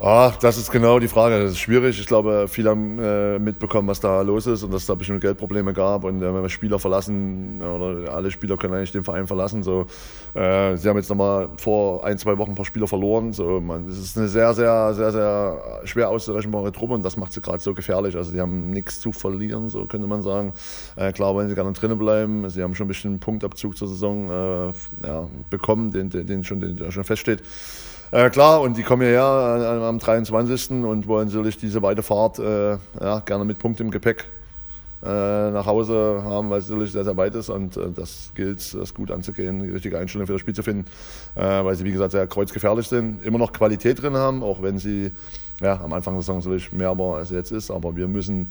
Ah, 0.00 0.32
das 0.40 0.56
ist 0.58 0.70
genau 0.70 1.00
die 1.00 1.08
Frage. 1.08 1.42
Das 1.42 1.52
ist 1.52 1.58
schwierig. 1.58 1.98
Ich 1.98 2.06
glaube, 2.06 2.46
viele 2.48 2.70
haben 2.70 3.00
äh, 3.00 3.40
mitbekommen, 3.40 3.88
was 3.88 3.98
da 3.98 4.20
los 4.22 4.46
ist 4.46 4.62
und 4.62 4.72
dass 4.72 4.82
es 4.82 4.86
da 4.86 4.94
bestimmte 4.94 5.20
Geldprobleme 5.20 5.72
gab. 5.72 6.04
Und 6.04 6.22
äh, 6.22 6.32
wenn 6.32 6.40
wir 6.40 6.48
Spieler 6.48 6.78
verlassen, 6.78 7.60
oder 7.60 8.12
alle 8.12 8.30
Spieler 8.30 8.56
können 8.56 8.74
eigentlich 8.74 8.92
den 8.92 9.02
Verein 9.02 9.26
verlassen. 9.26 9.64
So, 9.64 9.86
äh, 10.34 10.76
sie 10.76 10.88
haben 10.88 10.98
jetzt 10.98 11.08
nochmal 11.08 11.48
vor 11.56 12.04
ein, 12.04 12.16
zwei 12.16 12.38
Wochen 12.38 12.50
ein 12.50 12.54
paar 12.54 12.64
Spieler 12.64 12.86
verloren. 12.86 13.32
So, 13.32 13.60
man, 13.60 13.88
es 13.88 13.98
ist 13.98 14.16
eine 14.16 14.28
sehr, 14.28 14.54
sehr, 14.54 14.94
sehr, 14.94 15.10
sehr 15.10 15.80
schwer 15.82 16.10
auszurechenbare 16.10 16.70
Truppe 16.70 16.94
und 16.94 17.04
das 17.04 17.16
macht 17.16 17.32
sie 17.32 17.40
gerade 17.40 17.58
so 17.58 17.74
gefährlich. 17.74 18.14
Also, 18.14 18.30
die 18.30 18.40
haben 18.40 18.70
nichts 18.70 19.00
zu 19.00 19.10
verlieren, 19.10 19.68
so 19.68 19.84
könnte 19.86 20.06
man 20.06 20.22
sagen. 20.22 20.52
Äh, 20.94 21.12
klar 21.12 21.34
wollen 21.34 21.48
sie 21.48 21.56
gerne 21.56 21.72
drinnen 21.72 21.98
bleiben. 21.98 22.48
Sie 22.50 22.62
haben 22.62 22.76
schon 22.76 22.84
ein 22.84 22.88
bisschen 22.88 23.18
Punktabzug 23.18 23.76
zur 23.76 23.88
Saison 23.88 24.30
äh, 24.30 24.72
ja, 25.04 25.28
bekommen, 25.50 25.90
den, 25.90 26.08
den, 26.08 26.24
den, 26.24 26.44
schon, 26.44 26.60
den 26.60 26.92
schon 26.92 27.02
feststeht. 27.02 27.42
Äh, 28.10 28.30
klar, 28.30 28.62
und 28.62 28.78
die 28.78 28.82
kommen 28.82 29.02
hierher 29.02 29.22
am 29.82 29.98
23. 29.98 30.82
und 30.82 31.06
wollen 31.06 31.28
natürlich 31.28 31.58
diese 31.58 31.82
weite 31.82 32.02
Fahrt 32.02 32.38
äh, 32.38 32.78
ja, 33.00 33.20
gerne 33.20 33.44
mit 33.44 33.58
Punkt 33.58 33.80
im 33.80 33.90
Gepäck 33.90 34.28
äh, 35.02 35.06
nach 35.06 35.66
Hause 35.66 36.22
haben, 36.24 36.48
weil 36.48 36.60
es 36.60 36.70
natürlich 36.70 36.92
sehr, 36.92 37.04
sehr 37.04 37.18
weit 37.18 37.34
ist 37.34 37.50
und 37.50 37.76
äh, 37.76 37.90
das 37.94 38.32
gilt, 38.34 38.72
das 38.72 38.94
gut 38.94 39.10
anzugehen, 39.10 39.62
die 39.62 39.68
richtige 39.68 39.98
Einstellung 39.98 40.26
für 40.26 40.32
das 40.32 40.40
Spiel 40.40 40.54
zu 40.54 40.62
finden, 40.62 40.86
äh, 41.34 41.42
weil 41.42 41.74
sie, 41.74 41.84
wie 41.84 41.92
gesagt, 41.92 42.12
sehr 42.12 42.26
kreuzgefährlich 42.26 42.88
sind, 42.88 43.22
immer 43.26 43.36
noch 43.36 43.52
Qualität 43.52 44.00
drin 44.00 44.16
haben, 44.16 44.42
auch 44.42 44.62
wenn 44.62 44.78
sie 44.78 45.12
ja, 45.60 45.78
am 45.78 45.92
Anfang 45.92 46.14
der 46.14 46.22
Saison 46.22 46.38
natürlich 46.38 46.72
mehr 46.72 46.96
war, 46.96 47.18
als 47.18 47.28
sie 47.28 47.34
jetzt 47.34 47.52
ist, 47.52 47.70
aber 47.70 47.94
wir 47.94 48.08
müssen 48.08 48.48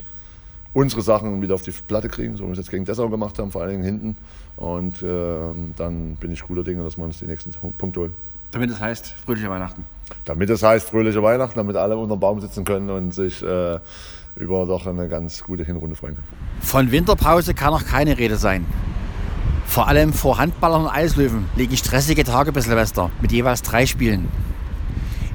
unsere 0.74 1.02
Sachen 1.02 1.42
wieder 1.42 1.56
auf 1.56 1.64
die 1.64 1.72
Platte 1.72 2.10
kriegen, 2.10 2.38
so 2.38 2.44
wie 2.44 2.50
wir 2.50 2.52
es 2.52 2.60
jetzt 2.60 2.70
gegen 2.70 2.86
Dessau 2.86 3.10
gemacht 3.10 3.40
haben, 3.40 3.52
vor 3.52 3.64
allen 3.64 3.72
Dingen 3.72 3.84
hinten. 3.84 4.16
Und 4.56 5.02
äh, 5.02 5.40
dann 5.76 6.16
bin 6.20 6.32
ich 6.32 6.44
guter 6.44 6.64
Dinge, 6.64 6.84
dass 6.84 6.98
wir 6.98 7.06
uns 7.06 7.18
die 7.18 7.26
nächsten 7.26 7.52
Punkte 7.78 8.02
holen. 8.02 8.14
Damit 8.52 8.70
es 8.70 8.80
heißt, 8.80 9.08
fröhliche 9.26 9.50
Weihnachten. 9.50 9.86
Damit 10.26 10.50
es 10.50 10.64
heißt, 10.64 10.90
fröhliche 10.90 11.22
Weihnachten, 11.22 11.58
damit 11.58 11.76
alle 11.76 11.98
unter 11.98 12.16
dem 12.16 12.20
Baum 12.20 12.40
sitzen 12.40 12.64
können 12.64 12.90
und 12.90 13.14
sich 13.14 13.42
äh, 13.44 13.80
über 14.36 14.66
doch 14.66 14.86
eine 14.88 15.08
ganz 15.08 15.44
gute 15.44 15.64
Hinrunde 15.64 15.96
freuen 15.96 16.16
können. 16.16 16.28
Von 16.62 16.92
Winterpause 16.92 17.54
kann 17.54 17.72
noch 17.72 17.86
keine 17.86 18.18
Rede 18.18 18.38
sein. 18.38 18.66
Vor 19.66 19.88
allem 19.88 20.14
vor 20.14 20.38
Handballern 20.38 20.84
und 20.84 20.90
Eislöwen 20.90 21.46
liegen 21.56 21.76
stressige 21.76 22.24
Tage 22.24 22.52
bis 22.52 22.66
Silvester 22.66 23.12
mit 23.22 23.32
jeweils 23.32 23.62
drei 23.62 23.86
Spielen. 23.86 24.30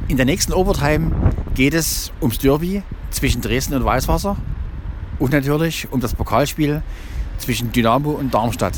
In 0.09 0.17
der 0.17 0.27
nächsten 0.27 0.53
Overtime 0.53 1.11
geht 1.55 1.75
es 1.75 2.13
ums 2.21 2.39
Derby 2.39 2.83
zwischen 3.11 3.41
Dresden 3.43 3.75
und 3.75 3.85
Weißwasser 3.85 4.37
und 5.19 5.33
natürlich 5.33 5.93
um 5.93 6.01
das 6.01 6.15
Pokalspiel 6.15 6.83
zwischen 7.39 7.73
Dynamo 7.73 8.11
und 8.11 8.33
Darmstadt. 8.33 8.75